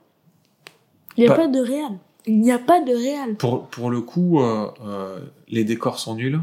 Il 1.16 1.24
n'y 1.24 1.26
a 1.30 1.34
Pas- 1.34 1.42
pas 1.42 1.48
de 1.48 1.58
réal. 1.60 1.98
Il 2.26 2.40
n'y 2.40 2.52
a 2.52 2.58
pas 2.58 2.80
de 2.80 2.92
réal. 2.92 3.34
pour, 3.36 3.66
pour 3.68 3.90
le 3.90 4.00
coup, 4.02 4.40
euh, 4.40 5.18
les 5.48 5.64
décors 5.64 5.98
sont 5.98 6.14
nuls. 6.14 6.40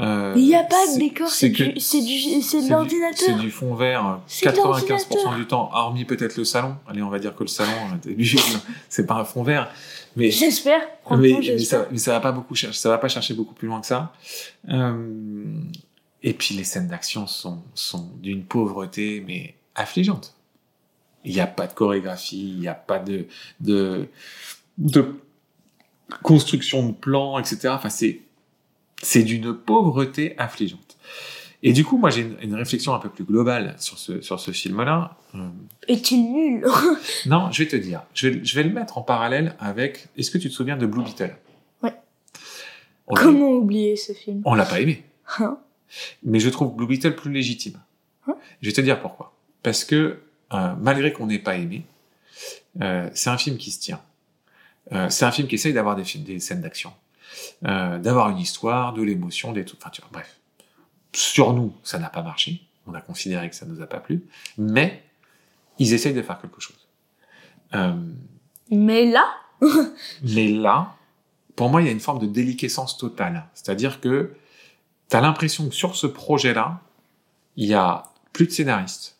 Euh, 0.00 0.32
il 0.36 0.46
n'y 0.46 0.54
a 0.54 0.62
pas 0.62 0.86
de 0.94 0.98
décor, 0.98 1.28
c'est 1.28 1.48
du, 1.48 1.72
de 1.72 2.70
l'ordinateur. 2.70 3.16
C'est 3.16 3.34
du 3.34 3.50
fond 3.50 3.74
vert, 3.74 4.06
euh, 4.06 4.14
C'est 4.28 4.46
de 4.46 4.52
95% 4.52 4.60
l'ordinateur. 4.60 5.34
du 5.36 5.46
temps, 5.46 5.70
hormis 5.72 6.04
peut-être 6.04 6.36
le 6.36 6.44
salon. 6.44 6.76
Allez, 6.86 7.02
on 7.02 7.08
va 7.08 7.18
dire 7.18 7.34
que 7.34 7.42
le 7.42 7.48
salon, 7.48 7.72
euh, 8.06 8.10
lui, 8.16 8.38
c'est 8.88 9.06
pas 9.06 9.16
un 9.16 9.24
fond 9.24 9.42
vert. 9.42 9.70
Mais, 10.14 10.30
J'espère, 10.30 10.80
mais, 11.10 11.38
mais 11.40 11.58
ça, 11.58 11.86
mais 11.90 11.98
ça 11.98 12.12
va 12.12 12.20
pas 12.20 12.32
beaucoup 12.32 12.54
chercher, 12.54 12.78
ça 12.78 12.88
va 12.88 12.98
pas 12.98 13.08
chercher 13.08 13.34
beaucoup 13.34 13.54
plus 13.54 13.66
loin 13.66 13.80
que 13.80 13.86
ça. 13.86 14.12
Euh, 14.68 15.44
et 16.22 16.32
puis 16.32 16.54
les 16.54 16.64
scènes 16.64 16.88
d'action 16.88 17.26
sont, 17.26 17.62
sont 17.74 18.10
d'une 18.20 18.44
pauvreté, 18.44 19.22
mais 19.26 19.54
affligeante. 19.74 20.34
Il 21.24 21.32
n'y 21.34 21.40
a 21.40 21.46
pas 21.46 21.66
de 21.66 21.72
chorégraphie, 21.72 22.52
il 22.54 22.60
n'y 22.60 22.68
a 22.68 22.74
pas 22.74 23.00
de, 23.00 23.26
de, 23.60 24.08
de 24.78 25.14
construction 26.22 26.88
de 26.88 26.92
plans, 26.92 27.38
etc. 27.38 27.68
Enfin, 27.70 27.90
c'est, 27.90 28.20
c'est 29.02 29.22
d'une 29.22 29.54
pauvreté 29.54 30.34
affligeante. 30.38 30.96
Et 31.62 31.72
du 31.72 31.84
coup, 31.84 31.98
moi, 31.98 32.10
j'ai 32.10 32.22
une, 32.22 32.36
une 32.40 32.54
réflexion 32.54 32.94
un 32.94 33.00
peu 33.00 33.08
plus 33.08 33.24
globale 33.24 33.74
sur 33.78 33.98
ce, 33.98 34.20
sur 34.20 34.38
ce 34.38 34.52
film-là. 34.52 35.16
Euh, 35.34 35.48
Est-il 35.88 36.32
nul? 36.32 36.64
Non, 37.26 37.50
je 37.50 37.64
vais 37.64 37.68
te 37.68 37.76
dire. 37.76 38.02
Je 38.14 38.28
vais, 38.28 38.44
je 38.44 38.54
vais 38.54 38.62
le 38.62 38.70
mettre 38.70 38.96
en 38.96 39.02
parallèle 39.02 39.56
avec. 39.58 40.06
Est-ce 40.16 40.30
que 40.30 40.38
tu 40.38 40.48
te 40.48 40.54
souviens 40.54 40.76
de 40.76 40.86
Blue 40.86 41.02
Beetle? 41.02 41.36
Ouais. 41.82 41.94
On 43.08 43.14
Comment 43.14 43.50
oublier 43.50 43.96
ce 43.96 44.12
film? 44.12 44.42
On 44.44 44.54
l'a 44.54 44.64
pas 44.64 44.80
aimé. 44.80 45.04
Hein? 45.40 45.58
Mais 46.22 46.38
je 46.38 46.48
trouve 46.48 46.76
Blue 46.76 46.86
Beetle 46.86 47.16
plus 47.16 47.32
légitime. 47.32 47.80
Hein? 48.28 48.36
Je 48.62 48.68
vais 48.68 48.72
te 48.72 48.80
dire 48.80 49.00
pourquoi. 49.00 49.34
Parce 49.64 49.84
que, 49.84 50.20
euh, 50.52 50.74
malgré 50.80 51.12
qu'on 51.12 51.26
n'ait 51.26 51.40
pas 51.40 51.56
aimé, 51.56 51.82
euh, 52.82 53.10
c'est 53.14 53.30
un 53.30 53.38
film 53.38 53.56
qui 53.56 53.72
se 53.72 53.80
tient. 53.80 54.00
Euh, 54.92 55.08
c'est 55.10 55.24
un 55.24 55.32
film 55.32 55.48
qui 55.48 55.56
essaye 55.56 55.72
d'avoir 55.72 55.96
des, 55.96 56.04
des 56.18 56.38
scènes 56.38 56.60
d'action. 56.60 56.92
Euh, 57.66 57.98
d'avoir 57.98 58.30
une 58.30 58.38
histoire, 58.38 58.92
de 58.92 59.02
l'émotion, 59.02 59.52
des 59.52 59.64
trucs. 59.64 59.80
Enfin, 59.80 59.90
tu 59.90 60.00
vois, 60.00 60.10
bref. 60.12 60.38
sur 61.12 61.52
nous, 61.52 61.74
ça 61.82 61.98
n'a 61.98 62.08
pas 62.08 62.22
marché. 62.22 62.62
On 62.86 62.94
a 62.94 63.00
considéré 63.00 63.50
que 63.50 63.56
ça 63.56 63.66
nous 63.66 63.82
a 63.82 63.86
pas 63.86 64.00
plu. 64.00 64.24
Mais 64.56 65.02
ils 65.78 65.92
essayent 65.92 66.14
de 66.14 66.22
faire 66.22 66.40
quelque 66.40 66.60
chose. 66.60 66.88
Euh, 67.74 67.94
Mais 68.70 69.06
là, 69.06 69.34
mais 70.22 70.48
là, 70.48 70.94
pour 71.56 71.68
moi, 71.70 71.82
il 71.82 71.86
y 71.86 71.88
a 71.88 71.92
une 71.92 72.00
forme 72.00 72.20
de 72.20 72.26
déliquescence 72.26 72.96
totale. 72.96 73.46
C'est-à-dire 73.54 74.00
que 74.00 74.34
tu 75.10 75.16
as 75.16 75.20
l'impression 75.20 75.68
que 75.68 75.74
sur 75.74 75.96
ce 75.96 76.06
projet-là, 76.06 76.80
il 77.56 77.66
y 77.66 77.74
a 77.74 78.04
plus 78.32 78.46
de 78.46 78.52
scénaristes, 78.52 79.18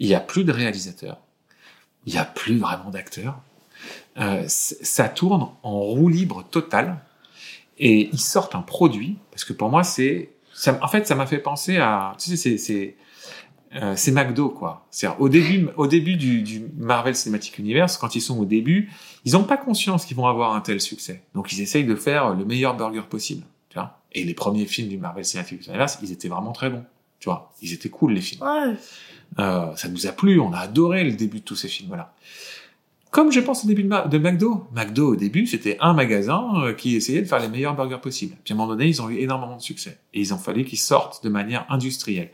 il 0.00 0.08
y 0.08 0.14
a 0.14 0.20
plus 0.20 0.42
de 0.44 0.50
réalisateurs, 0.50 1.18
il 2.06 2.14
y 2.14 2.18
a 2.18 2.24
plus 2.24 2.58
vraiment 2.58 2.90
d'acteurs. 2.90 3.40
Euh, 4.18 4.44
ça 4.48 5.08
tourne 5.08 5.48
en 5.62 5.80
roue 5.80 6.08
libre 6.08 6.44
totale 6.50 6.98
et 7.84 8.08
ils 8.12 8.20
sortent 8.20 8.54
un 8.54 8.62
produit 8.62 9.18
parce 9.32 9.44
que 9.44 9.52
pour 9.52 9.68
moi 9.68 9.82
c'est 9.82 10.30
ça, 10.54 10.78
en 10.80 10.88
fait 10.88 11.06
ça 11.06 11.16
m'a 11.16 11.26
fait 11.26 11.38
penser 11.38 11.78
à 11.78 12.14
tu 12.16 12.30
sais 12.30 12.36
c'est 12.36 12.56
c'est 12.56 12.96
euh, 13.74 13.94
c'est 13.96 14.12
McDo 14.12 14.50
quoi. 14.50 14.86
C'est 14.90 15.08
au 15.18 15.28
début 15.28 15.68
au 15.76 15.88
début 15.88 16.16
du, 16.16 16.42
du 16.42 16.62
Marvel 16.76 17.16
Cinematic 17.16 17.58
Universe 17.58 17.96
quand 17.96 18.14
ils 18.14 18.20
sont 18.20 18.38
au 18.38 18.44
début 18.44 18.90
ils 19.24 19.32
n'ont 19.32 19.44
pas 19.44 19.56
conscience 19.56 20.04
qu'ils 20.04 20.16
vont 20.16 20.26
avoir 20.26 20.54
un 20.54 20.60
tel 20.60 20.80
succès. 20.80 21.24
Donc 21.34 21.52
ils 21.52 21.60
essayent 21.60 21.84
de 21.84 21.96
faire 21.96 22.34
le 22.34 22.44
meilleur 22.44 22.76
burger 22.76 23.02
possible 23.10 23.42
tu 23.68 23.74
vois. 23.78 23.98
Et 24.12 24.22
les 24.22 24.34
premiers 24.34 24.66
films 24.66 24.88
du 24.88 24.98
Marvel 24.98 25.24
Cinematic 25.24 25.66
Universe 25.66 25.98
ils 26.02 26.12
étaient 26.12 26.28
vraiment 26.28 26.52
très 26.52 26.70
bons 26.70 26.84
tu 27.18 27.28
vois. 27.28 27.52
Ils 27.62 27.72
étaient 27.72 27.88
cool 27.88 28.12
les 28.12 28.20
films. 28.20 28.42
Ouais. 28.42 28.74
euh, 29.40 29.74
ça 29.74 29.88
nous 29.88 30.06
a 30.06 30.12
plu, 30.12 30.38
on 30.38 30.52
a 30.52 30.58
adoré 30.58 31.02
le 31.02 31.12
début 31.12 31.40
de 31.40 31.44
tous 31.44 31.56
ces 31.56 31.68
films-là. 31.68 32.12
Comme 33.12 33.30
je 33.30 33.40
pense 33.40 33.62
au 33.64 33.68
début 33.68 33.84
de, 33.84 34.08
de 34.08 34.18
McDo. 34.18 34.66
McDo, 34.74 35.12
au 35.12 35.16
début, 35.16 35.46
c'était 35.46 35.76
un 35.80 35.92
magasin 35.92 36.48
euh, 36.56 36.72
qui 36.72 36.96
essayait 36.96 37.20
de 37.20 37.26
faire 37.26 37.40
les 37.40 37.48
meilleurs 37.48 37.76
burgers 37.76 38.00
possibles. 38.00 38.36
Puis 38.42 38.52
à 38.52 38.56
un 38.56 38.58
moment 38.58 38.72
donné, 38.72 38.88
ils 38.88 39.02
ont 39.02 39.10
eu 39.10 39.18
énormément 39.18 39.56
de 39.56 39.62
succès. 39.62 39.98
Et 40.14 40.20
ils 40.20 40.32
ont 40.32 40.38
fallu 40.38 40.64
qu'ils 40.64 40.78
sortent 40.78 41.22
de 41.22 41.28
manière 41.28 41.66
industrielle. 41.68 42.30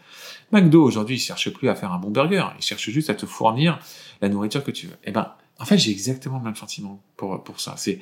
McDo, 0.53 0.83
aujourd'hui, 0.83 1.17
ils 1.17 1.21
cherchent 1.21 1.51
plus 1.51 1.69
à 1.69 1.75
faire 1.75 1.93
un 1.93 1.99
bon 1.99 2.11
burger. 2.11 2.47
Ils 2.57 2.65
cherchent 2.65 2.91
juste 2.91 3.11
à 3.11 3.15
te 3.15 3.27
fournir 3.27 3.81
la 4.23 4.29
nourriture 4.29 4.63
que 4.63 4.71
tu 4.71 4.87
veux. 4.87 4.97
Eh 5.03 5.11
ben, 5.11 5.33
en 5.59 5.65
fait, 5.65 5.79
j'ai 5.79 5.91
exactement 5.91 6.39
le 6.39 6.45
même 6.45 6.55
sentiment 6.55 7.03
pour, 7.17 7.43
pour 7.43 7.61
ça. 7.61 7.75
C'est, 7.77 7.99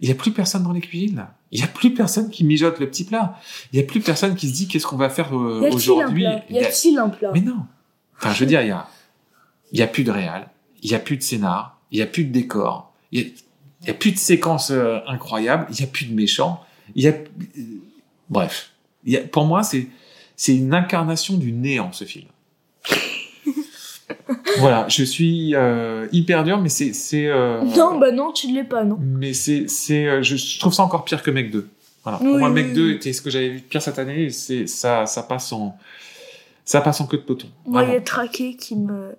il 0.00 0.08
y 0.08 0.10
a 0.10 0.14
plus 0.14 0.32
personne 0.32 0.62
dans 0.62 0.72
les 0.72 0.80
cuisines, 0.80 1.16
là. 1.16 1.36
Il 1.50 1.60
y 1.60 1.62
a 1.62 1.66
plus 1.66 1.92
personne 1.92 2.30
qui 2.30 2.44
mijote 2.44 2.80
le 2.80 2.88
petit 2.88 3.04
plat. 3.04 3.38
Il 3.72 3.78
y 3.78 3.82
a 3.82 3.86
plus 3.86 4.00
personne 4.00 4.34
qui 4.34 4.48
se 4.48 4.54
dit 4.54 4.66
qu'est-ce 4.66 4.86
qu'on 4.86 4.96
va 4.96 5.10
faire 5.10 5.36
euh, 5.36 5.68
aujourd'hui? 5.70 6.24
Il 6.48 6.56
y 6.56 6.58
a-t-il 6.60 6.98
un 6.98 7.10
plat 7.10 7.30
mais 7.34 7.42
non. 7.42 7.66
Enfin, 8.16 8.32
je 8.32 8.40
veux 8.40 8.46
dire, 8.46 8.62
il 8.62 8.68
y 8.68 8.70
a, 8.70 8.88
il 9.72 9.78
y 9.78 9.82
a 9.82 9.86
plus 9.86 10.04
de 10.04 10.10
réal, 10.10 10.48
il 10.82 10.90
y 10.90 10.94
a 10.94 10.98
plus 10.98 11.18
de 11.18 11.22
scénar, 11.22 11.81
il 11.92 11.98
y 11.98 12.02
a 12.02 12.06
plus 12.06 12.24
de 12.24 12.32
décor, 12.32 12.92
il 13.12 13.32
y 13.86 13.90
a, 13.90 13.94
plus 13.94 14.12
de 14.12 14.18
séquences 14.18 14.70
euh, 14.70 14.98
incroyables, 15.06 15.66
il 15.70 15.80
y 15.80 15.84
a 15.84 15.86
plus 15.86 16.06
de 16.06 16.14
méchants, 16.14 16.64
il 16.94 17.04
y 17.04 17.08
a, 17.08 17.14
bref. 18.28 18.70
Il 19.04 19.12
y 19.12 19.16
a, 19.16 19.20
pour 19.20 19.44
moi, 19.44 19.62
c'est, 19.62 19.88
c'est 20.36 20.56
une 20.56 20.74
incarnation 20.74 21.36
du 21.36 21.52
néant, 21.52 21.92
ce 21.92 22.04
film. 22.04 22.26
voilà, 24.58 24.88
je 24.88 25.04
suis 25.04 25.54
euh, 25.54 26.08
hyper 26.12 26.44
dur, 26.44 26.58
mais 26.60 26.70
c'est, 26.70 26.94
c'est, 26.94 27.26
euh, 27.26 27.62
Non, 27.62 27.98
bah 27.98 28.10
non, 28.10 28.32
tu 28.32 28.48
ne 28.48 28.54
l'es 28.54 28.64
pas, 28.64 28.84
non. 28.84 28.98
mais 29.00 29.34
c'est, 29.34 29.68
c'est, 29.68 30.22
je, 30.22 30.58
trouve 30.58 30.72
ça 30.72 30.82
encore 30.82 31.04
pire 31.04 31.22
que 31.22 31.30
Mec 31.30 31.50
2. 31.50 31.68
Voilà. 32.04 32.18
Pour 32.18 32.38
moi, 32.38 32.48
oui, 32.48 32.54
Mec 32.54 32.72
2 32.72 32.86
oui. 32.86 32.92
était 32.94 33.12
ce 33.12 33.20
que 33.20 33.30
j'avais 33.30 33.50
vu 33.50 33.60
de 33.60 33.66
pire 33.66 33.82
cette 33.82 33.98
année, 33.98 34.30
c'est, 34.30 34.66
ça, 34.66 35.04
ça 35.04 35.22
passe 35.22 35.52
en, 35.52 35.76
ça 36.64 36.80
passe 36.80 37.00
en 37.00 37.06
queue 37.06 37.18
de 37.18 37.22
peloton. 37.22 37.48
Moi, 37.66 37.84
il 37.84 37.92
y 37.92 37.96
a 37.96 38.00
Traqué 38.00 38.56
qui 38.56 38.76
me... 38.76 39.14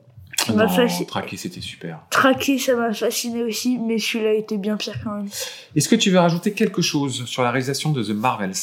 m'a 0.52 0.68
fasciné. 0.68 1.06
Traqué, 1.06 1.38
c'était 1.38 1.62
super. 1.62 2.00
Traqué, 2.10 2.58
ça 2.60 2.76
m'a 2.76 2.94
fasciné 2.94 3.44
aussi, 3.44 3.78
mais 3.78 3.98
celui-là 3.98 4.34
était 4.34 4.58
bien 4.58 4.76
pire 4.76 5.00
quand 5.04 5.12
même. 5.16 5.30
Est-ce 5.76 5.88
que 5.88 5.96
tu 5.96 6.10
veux 6.12 6.20
rajouter 6.20 6.52
quelque 6.54 6.82
chose 6.82 7.26
sur 7.26 7.44
la 7.44 7.52
réalisation 7.52 7.92
de 7.92 8.04
The 8.04 8.10
Marvels? 8.10 8.54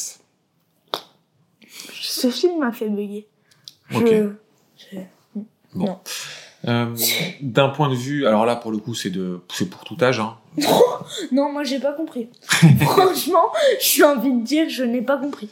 Ce 1.99 2.29
film 2.29 2.59
m'a 2.59 2.71
fait 2.71 2.89
bugger. 2.89 3.27
Ok. 3.95 4.07
je- 4.09 4.97
Bon. 5.73 5.85
Non. 5.85 5.99
Euh, 6.67 6.95
D'un 7.41 7.69
point 7.69 7.89
de 7.89 7.95
vue, 7.95 8.27
alors 8.27 8.45
là 8.45 8.55
pour 8.55 8.71
le 8.71 8.77
coup 8.77 8.93
c'est 8.93 9.09
de, 9.09 9.39
c'est 9.51 9.69
pour 9.69 9.83
tout 9.83 9.97
âge. 10.01 10.19
Hein. 10.19 10.37
Non, 11.31 11.51
moi 11.51 11.63
j'ai 11.63 11.79
pas 11.79 11.93
compris. 11.93 12.29
Franchement, 12.81 13.51
j'ai 13.81 14.03
envie 14.03 14.31
de 14.33 14.43
dire, 14.43 14.69
je 14.69 14.83
n'ai 14.83 15.01
pas 15.01 15.17
compris. 15.17 15.49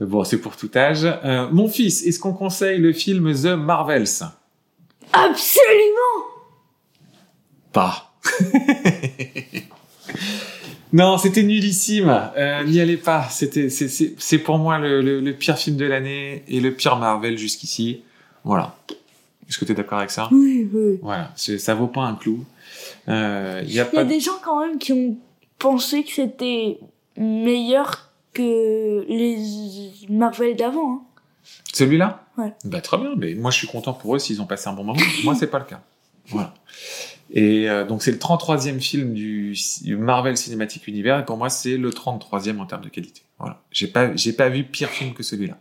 Bon, 0.00 0.24
c'est 0.24 0.38
pour 0.38 0.56
tout 0.56 0.70
âge. 0.74 1.04
Euh, 1.04 1.48
mon 1.52 1.68
fils, 1.68 2.04
est-ce 2.04 2.18
qu'on 2.18 2.32
conseille 2.32 2.78
le 2.78 2.92
film 2.92 3.32
The 3.32 3.54
Marvels? 3.56 4.06
Absolument 5.14 6.24
Pas. 7.72 8.12
non, 10.92 11.18
c'était 11.18 11.42
nullissime. 11.42 12.30
Euh, 12.36 12.64
N'y 12.64 12.80
allez 12.80 12.96
pas. 12.96 13.28
C'était, 13.30 13.68
c'est, 13.70 14.38
pour 14.38 14.58
moi 14.58 14.78
le, 14.78 15.02
le, 15.02 15.20
le 15.20 15.32
pire 15.32 15.56
film 15.58 15.76
de 15.76 15.84
l'année 15.84 16.44
et 16.48 16.60
le 16.60 16.72
pire 16.74 16.96
Marvel 16.96 17.36
jusqu'ici. 17.38 18.02
Voilà. 18.44 18.76
Est-ce 19.48 19.58
que 19.58 19.64
tu 19.64 19.72
es 19.72 19.74
d'accord 19.74 19.98
avec 19.98 20.10
ça? 20.10 20.28
Oui, 20.32 20.68
oui. 20.72 20.98
Voilà, 21.02 21.30
c'est- 21.36 21.58
ça 21.58 21.74
vaut 21.74 21.86
pas 21.86 22.02
un 22.02 22.14
clou. 22.14 22.44
Euh, 23.08 23.62
Il 23.66 23.72
y 23.74 23.80
a 23.80 23.88
y 23.92 24.04
des 24.06 24.20
gens 24.20 24.38
quand 24.42 24.60
même 24.66 24.78
qui 24.78 24.92
ont 24.92 25.16
pensé 25.58 26.02
que 26.04 26.10
c'était 26.12 26.78
meilleur 27.16 28.10
que 28.32 29.04
les 29.08 29.36
Marvel 30.08 30.56
d'avant. 30.56 30.92
hein. 30.94 31.02
Celui-là 31.72 32.26
Ouais. 32.36 32.52
Bah 32.64 32.80
très 32.80 32.98
bien, 32.98 33.14
mais 33.16 33.34
moi 33.34 33.50
je 33.50 33.58
suis 33.58 33.66
content 33.66 33.92
pour 33.92 34.16
eux 34.16 34.18
s'ils 34.18 34.42
ont 34.42 34.46
passé 34.46 34.68
un 34.68 34.72
bon 34.72 34.84
moment. 34.84 35.00
moi 35.24 35.34
c'est 35.34 35.46
pas 35.46 35.58
le 35.58 35.64
cas. 35.64 35.80
Voilà. 36.28 36.54
Et 37.30 37.68
euh, 37.68 37.84
donc 37.84 38.02
c'est 38.02 38.10
le 38.10 38.18
33e 38.18 38.80
film 38.80 39.14
du, 39.14 39.56
du 39.82 39.96
Marvel 39.96 40.36
Cinematic 40.36 40.86
Universe 40.88 41.22
et 41.22 41.24
pour 41.24 41.36
moi 41.36 41.50
c'est 41.50 41.76
le 41.76 41.90
33e 41.90 42.58
en 42.58 42.66
termes 42.66 42.82
de 42.82 42.88
qualité. 42.88 43.22
Voilà. 43.38 43.62
J'ai 43.70 43.86
pas 43.86 44.14
j'ai 44.16 44.32
pas 44.32 44.48
vu 44.48 44.64
pire 44.64 44.88
film 44.88 45.14
que 45.14 45.22
celui-là. 45.22 45.58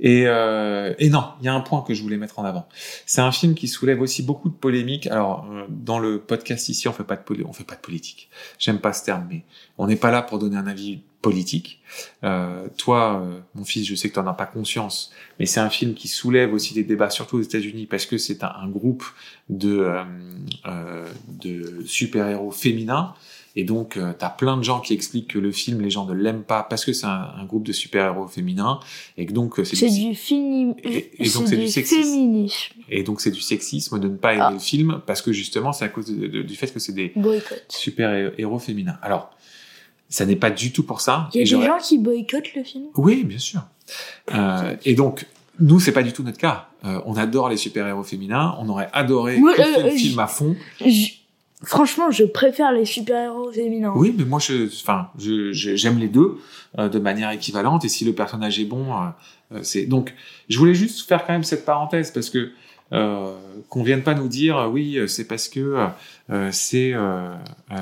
Et, 0.00 0.28
euh, 0.28 0.94
et 1.00 1.10
non, 1.10 1.32
il 1.40 1.46
y 1.46 1.48
a 1.48 1.54
un 1.54 1.60
point 1.60 1.82
que 1.82 1.92
je 1.92 2.02
voulais 2.02 2.16
mettre 2.16 2.38
en 2.38 2.44
avant. 2.44 2.68
C'est 3.04 3.20
un 3.20 3.32
film 3.32 3.54
qui 3.54 3.66
soulève 3.66 4.00
aussi 4.00 4.22
beaucoup 4.22 4.48
de 4.48 4.54
polémiques. 4.54 5.08
Alors 5.08 5.46
euh, 5.50 5.64
dans 5.68 5.98
le 5.98 6.20
podcast 6.20 6.68
ici, 6.68 6.86
on 6.86 6.92
fait 6.92 7.04
pas 7.04 7.16
de 7.16 7.44
on 7.44 7.52
fait 7.52 7.64
pas 7.64 7.74
de 7.74 7.80
politique. 7.80 8.30
J'aime 8.58 8.78
pas 8.78 8.92
ce 8.92 9.04
terme, 9.04 9.26
mais 9.28 9.44
on 9.76 9.88
n'est 9.88 9.96
pas 9.96 10.12
là 10.12 10.22
pour 10.22 10.38
donner 10.38 10.56
un 10.56 10.68
avis 10.68 11.02
politique. 11.22 11.80
Euh, 12.22 12.68
toi, 12.76 13.20
euh, 13.24 13.40
mon 13.54 13.64
fils, 13.64 13.86
je 13.86 13.94
sais 13.94 14.08
que 14.08 14.14
tu 14.14 14.20
n'en 14.20 14.26
as 14.28 14.34
pas 14.34 14.46
conscience, 14.46 15.10
mais 15.38 15.46
c'est 15.46 15.60
un 15.60 15.70
film 15.70 15.94
qui 15.94 16.06
soulève 16.08 16.52
aussi 16.54 16.74
des 16.74 16.84
débats, 16.84 17.10
surtout 17.10 17.38
aux 17.38 17.42
États-Unis, 17.42 17.86
parce 17.86 18.06
que 18.06 18.18
c'est 18.18 18.44
un, 18.44 18.52
un 18.62 18.68
groupe 18.68 19.04
de, 19.48 19.78
euh, 19.78 20.04
euh, 20.66 21.06
de 21.42 21.82
super-héros 21.86 22.50
féminins. 22.52 23.14
Et 23.56 23.64
donc, 23.64 23.96
euh, 23.96 24.12
t'as 24.16 24.28
plein 24.28 24.56
de 24.56 24.62
gens 24.62 24.78
qui 24.78 24.92
expliquent 24.94 25.30
que 25.32 25.38
le 25.40 25.50
film, 25.50 25.80
les 25.80 25.90
gens 25.90 26.06
ne 26.06 26.12
l'aiment 26.12 26.44
pas 26.44 26.62
parce 26.62 26.84
que 26.84 26.92
c'est 26.92 27.06
un, 27.06 27.32
un 27.36 27.44
groupe 27.44 27.66
de 27.66 27.72
super-héros 27.72 28.28
féminins, 28.28 28.78
et 29.16 29.26
que 29.26 29.32
donc 29.32 29.54
c'est 29.64 29.88
du, 29.88 30.10
du, 30.10 30.14
fini... 30.14 30.74
Et- 30.84 31.10
et 31.24 31.28
donc 31.30 31.48
c'est 31.48 31.56
du 31.56 31.66
sexisme. 31.66 32.02
féminisme. 32.02 32.74
et 32.88 33.02
donc 33.02 33.20
c'est 33.20 33.32
du 33.32 33.40
sexisme 33.40 33.98
de 33.98 34.06
ne 34.06 34.16
pas 34.16 34.34
aimer 34.34 34.42
Ah. 34.46 34.50
le 34.52 34.60
film 34.60 35.00
parce 35.06 35.22
que 35.22 35.32
justement 35.32 35.72
c'est 35.72 35.84
à 35.86 35.88
cause 35.88 36.06
de- 36.06 36.28
de- 36.28 36.42
du 36.42 36.54
fait 36.54 36.72
que 36.72 36.78
c'est 36.78 36.92
des 36.92 37.12
super-héros 37.68 38.58
féminins. 38.60 38.98
Alors, 39.02 39.30
ça 40.08 40.24
n'est 40.26 40.36
pas 40.36 40.50
du 40.50 40.72
tout 40.72 40.82
pour 40.84 41.00
ça. 41.00 41.28
Il 41.34 41.36
y 41.36 41.40
et 41.40 41.42
a 41.42 41.44
des 41.44 41.50
j'aurais- 41.50 41.66
gens 41.66 41.78
qui 41.78 41.98
boycottent 41.98 42.54
le 42.54 42.64
film? 42.64 42.84
Oui, 42.96 43.24
bien 43.24 43.38
sûr. 43.38 43.60
Euh, 44.34 44.74
et 44.84 44.94
donc, 44.94 45.26
nous, 45.60 45.80
c'est 45.80 45.92
pas 45.92 46.02
du 46.02 46.12
tout 46.12 46.22
notre 46.22 46.38
cas. 46.38 46.68
Euh, 46.84 47.00
on 47.06 47.16
adore 47.16 47.48
les 47.48 47.56
super-héros 47.56 48.04
féminins. 48.04 48.56
On 48.60 48.68
aurait 48.68 48.88
adoré 48.92 49.36
que 49.40 49.60
euh, 49.60 49.82
le 49.82 49.88
euh, 49.88 49.90
film 49.90 50.18
à 50.18 50.26
fond. 50.26 50.56
Je- 50.84 51.08
Franchement, 51.64 52.12
je 52.12 52.22
préfère 52.22 52.70
les 52.70 52.84
super-héros 52.84 53.50
féminins. 53.50 53.92
Oui, 53.96 54.14
mais 54.16 54.24
moi, 54.24 54.38
je, 54.38 54.66
enfin, 54.68 55.08
je, 55.18 55.52
je- 55.52 55.74
j'aime 55.74 55.98
les 55.98 56.06
deux 56.06 56.38
euh, 56.78 56.88
de 56.88 57.00
manière 57.00 57.32
équivalente. 57.32 57.84
Et 57.84 57.88
si 57.88 58.04
le 58.04 58.12
personnage 58.12 58.60
est 58.60 58.64
bon, 58.64 58.92
euh, 58.92 59.06
euh, 59.56 59.58
c'est 59.64 59.86
donc. 59.86 60.14
Je 60.48 60.56
voulais 60.56 60.74
juste 60.74 61.08
faire 61.08 61.26
quand 61.26 61.32
même 61.32 61.42
cette 61.42 61.64
parenthèse 61.64 62.12
parce 62.12 62.30
que 62.30 62.52
euh, 62.92 63.34
qu'on 63.68 63.82
vienne 63.82 64.02
pas 64.02 64.14
nous 64.14 64.28
dire 64.28 64.68
oui, 64.72 64.98
c'est 65.08 65.26
parce 65.26 65.48
que 65.48 65.86
euh, 66.30 66.48
c'est 66.52 66.92
euh, 66.94 67.34
euh, 67.70 67.76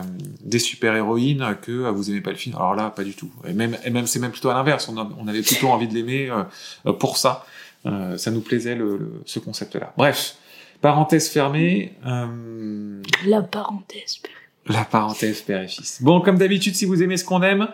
des 0.45 0.59
super-héroïnes 0.59 1.57
que 1.62 1.73
euh, 1.73 1.90
vous 1.92 2.11
aimez 2.11 2.21
pas 2.21 2.31
le 2.31 2.37
film. 2.37 2.57
Alors 2.57 2.75
là, 2.75 2.90
pas 2.90 3.05
du 3.05 3.14
tout. 3.14 3.31
Et 3.47 3.53
même, 3.53 3.77
et 3.85 3.90
même 3.90 4.07
c'est 4.07 4.19
même 4.19 4.33
plutôt 4.33 4.51
à 4.51 4.55
l'inverse. 4.55 4.88
On, 4.88 5.29
avait 5.29 5.42
plutôt 5.42 5.69
envie 5.69 5.87
de 5.88 5.95
l'aimer 5.95 6.31
euh, 6.87 6.92
pour 6.92 7.19
ça. 7.19 7.45
Euh, 7.87 8.16
ça 8.16 8.31
nous 8.33 8.40
plaisait 8.40 8.75
le, 8.75 8.97
le- 8.97 9.23
ce 9.27 9.38
concept-là. 9.38 9.92
Bref, 9.97 10.37
parenthèse 10.81 11.29
fermée. 11.29 11.92
euh, 12.07 13.01
La 13.27 13.42
parenthèse. 13.42 14.21
la 14.66 14.85
parenthèse 14.85 15.40
père 15.42 15.62
et 15.62 15.69
fils. 15.69 16.03
Bon, 16.03 16.21
comme 16.21 16.37
d'habitude, 16.38 16.75
si 16.75 16.85
vous 16.85 17.01
aimez 17.03 17.16
ce 17.16 17.25
qu'on 17.25 17.42
aime, 17.42 17.69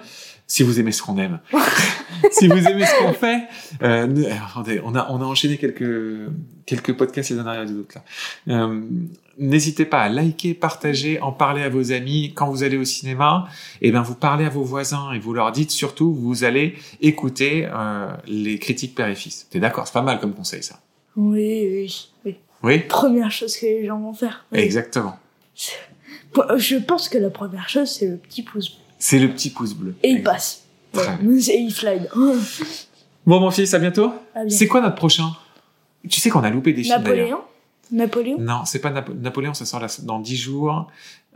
si 0.52 0.62
vous 0.64 0.78
aimez 0.78 0.92
ce 0.92 1.02
qu'on 1.02 1.16
aime, 1.16 1.40
si 2.30 2.46
vous 2.46 2.58
aimez 2.68 2.84
ce 2.84 3.02
qu'on 3.02 3.14
fait, 3.14 3.44
euh, 3.82 4.06
euh, 4.06 4.34
attendez, 4.46 4.82
on 4.84 4.94
a 4.94 5.06
on 5.08 5.22
a 5.22 5.24
enchaîné 5.24 5.56
quelques 5.56 6.28
quelques 6.66 6.94
podcasts 6.94 7.30
les 7.30 7.38
uns 7.38 7.44
derrière 7.44 7.64
les 7.64 7.72
autres 7.72 7.96
là. 7.96 8.04
Euh, 8.54 8.82
N'hésitez 9.38 9.86
pas 9.86 10.02
à 10.02 10.10
liker, 10.10 10.52
partager, 10.52 11.18
en 11.22 11.32
parler 11.32 11.62
à 11.62 11.70
vos 11.70 11.90
amis 11.90 12.34
quand 12.34 12.50
vous 12.50 12.64
allez 12.64 12.76
au 12.76 12.84
cinéma. 12.84 13.46
Et 13.80 13.92
ben 13.92 14.02
vous 14.02 14.14
parlez 14.14 14.44
à 14.44 14.50
vos 14.50 14.62
voisins 14.62 15.12
et 15.12 15.18
vous 15.18 15.32
leur 15.32 15.52
dites 15.52 15.70
surtout 15.70 16.12
vous 16.12 16.44
allez 16.44 16.74
écouter 17.00 17.66
euh, 17.72 18.14
les 18.26 18.58
critiques 18.58 18.94
père 18.94 19.08
et 19.08 19.14
fils. 19.14 19.46
T'es 19.48 19.58
d'accord? 19.58 19.86
C'est 19.86 19.94
pas 19.94 20.02
mal 20.02 20.20
comme 20.20 20.34
conseil 20.34 20.62
ça. 20.62 20.80
Oui, 21.16 21.66
oui, 21.72 22.08
oui. 22.26 22.36
Oui? 22.62 22.78
Première 22.80 23.30
chose 23.30 23.56
que 23.56 23.64
les 23.64 23.86
gens 23.86 23.98
vont 23.98 24.12
faire. 24.12 24.44
Oui. 24.52 24.58
Exactement. 24.58 25.18
Je 26.58 26.76
pense 26.76 27.08
que 27.08 27.16
la 27.16 27.30
première 27.30 27.70
chose, 27.70 27.88
c'est 27.88 28.06
le 28.06 28.18
petit 28.18 28.42
pouce 28.42 28.68
bleu. 28.68 28.81
C'est 29.04 29.18
le 29.18 29.28
petit 29.32 29.50
pouce 29.50 29.74
bleu. 29.74 29.94
Et 30.04 30.10
il 30.10 30.22
passe. 30.22 30.62
Très 30.92 31.06
Ouais. 31.06 31.38
Et 31.48 31.58
il 31.58 31.72
slide. 31.72 32.08
Bon, 33.26 33.40
mon 33.40 33.50
fils, 33.50 33.74
à 33.74 33.78
bientôt. 33.80 34.12
C'est 34.48 34.68
quoi 34.68 34.80
notre 34.80 34.94
prochain? 34.94 35.32
Tu 36.08 36.20
sais 36.20 36.30
qu'on 36.30 36.44
a 36.44 36.50
loupé 36.50 36.72
des 36.72 36.84
films 36.84 37.02
d'ailleurs. 37.02 37.44
Napoléon? 37.90 38.36
Napoléon 38.36 38.36
Non, 38.40 38.64
c'est 38.64 38.78
pas 38.78 38.90
Napo- 38.90 39.12
Napoléon, 39.14 39.54
ça 39.54 39.64
sort 39.64 39.82
dans 40.02 40.18
10 40.20 40.36
jours. 40.36 40.88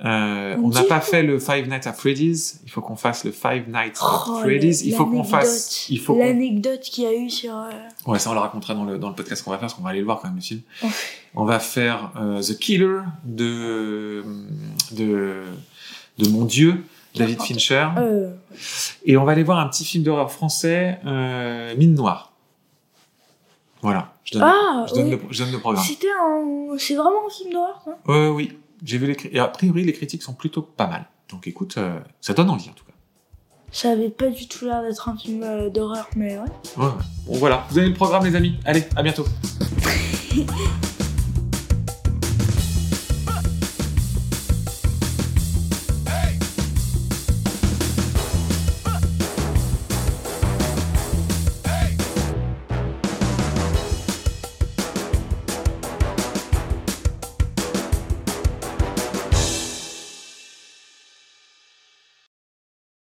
Euh, 0.05 0.57
on 0.63 0.69
n'a 0.69 0.83
10 0.83 0.89
pas 0.89 1.01
fait 1.01 1.23
le 1.23 1.39
Five 1.39 1.69
Nights 1.69 1.87
at 1.87 1.93
Freddy's. 1.95 2.61
Il 2.65 2.71
faut 2.71 2.81
qu'on 2.83 2.97
fasse 2.97 3.25
le 3.25 3.33
Five 3.33 3.65
Nights 3.69 3.97
at 4.01 4.25
Oh, 4.29 4.39
Freddy's. 4.43 4.83
Il 4.83 4.95
faut 4.95 5.07
qu'on 5.07 5.25
fasse. 5.25 5.87
Il 5.89 5.99
faut 6.01 6.15
qu'on- 6.15 6.21
L'anecdote 6.21 6.81
qu'il 6.83 7.05
y 7.05 7.07
a 7.09 7.15
eu 7.15 7.31
sur... 7.31 7.57
euh, 7.57 7.71
Ouais, 8.07 8.19
ça 8.19 8.31
on 8.31 8.35
le 8.35 8.41
racontera 8.41 8.75
dans 8.75 8.85
le, 8.85 8.99
dans 8.99 9.09
le 9.09 9.15
podcast 9.15 9.43
qu'on 9.43 9.51
va 9.51 9.57
faire, 9.57 9.63
parce 9.63 9.75
qu'on 9.75 9.83
va 9.83 9.91
aller 9.91 10.01
le 10.01 10.05
voir 10.05 10.21
quand 10.21 10.29
même 10.29 10.37
le 10.37 10.43
film. 10.43 10.61
Ouais. 10.83 10.89
On 11.35 11.45
va 11.45 11.59
faire 11.59 12.13
euh, 12.21 12.41
The 12.43 12.59
Killer 12.59 13.01
de, 13.25 14.23
de, 14.93 15.43
de 16.19 16.29
mon 16.29 16.45
dieu, 16.45 16.85
David. 17.19 17.43
Fincher. 17.43 17.89
euh, 17.99 18.31
Et 19.05 19.17
on 19.17 19.25
va 19.25 19.33
aller 19.33 19.43
voir 19.43 19.59
un 19.59 19.69
petit 19.69 19.85
film 19.85 20.05
d'horreur 20.05 20.31
français, 20.31 20.99
euh, 21.07 21.75
Mine 21.77 21.95
Noire. 21.95 22.33
Voilà, 23.83 24.13
je 24.25 24.33
donne, 24.39 24.43
Ah, 24.45 24.87
je 24.89 24.95
donne, 24.95 25.05
oui. 25.05 25.11
le, 25.13 25.21
je 25.31 25.43
donne 25.45 25.53
le 25.53 25.59
programme. 25.59 25.85
C'était 25.85 26.07
un... 26.21 26.77
C'est 26.79 26.95
vraiment 26.95 27.27
un 27.27 27.31
film 27.31 27.53
d'horreur, 27.53 27.81
ça? 27.85 27.97
Euh, 28.09 28.31
oui, 28.31 28.59
j'ai 28.85 28.99
vu 28.99 29.07
les 29.07 29.17
et 29.33 29.39
a 29.39 29.47
priori 29.49 29.85
les 29.85 29.93
critiques 29.93 30.23
sont 30.23 30.35
plutôt 30.35 30.63
pas 30.63 30.87
mal. 30.87 31.05
Donc 31.31 31.47
écoute, 31.47 31.75
euh, 31.79 31.99
ça 32.21 32.33
donne 32.35 32.51
envie 32.51 32.69
en 32.69 32.73
tout 32.73 32.85
cas. 32.85 32.93
Ça 33.73 33.91
avait 33.91 34.09
pas 34.11 34.29
du 34.29 34.49
tout 34.49 34.65
l'air 34.65 34.83
d'être 34.83 35.09
un 35.09 35.17
film 35.17 35.71
d'horreur, 35.71 36.09
mais 36.17 36.39
ouais. 36.39 36.47
Bon 36.77 36.95
voilà, 37.27 37.65
vous 37.71 37.79
avez 37.79 37.89
le 37.89 37.95
programme 37.95 38.25
les 38.25 38.35
amis. 38.35 38.55
Allez, 38.65 38.85
à 38.97 39.03
bientôt. 39.03 39.25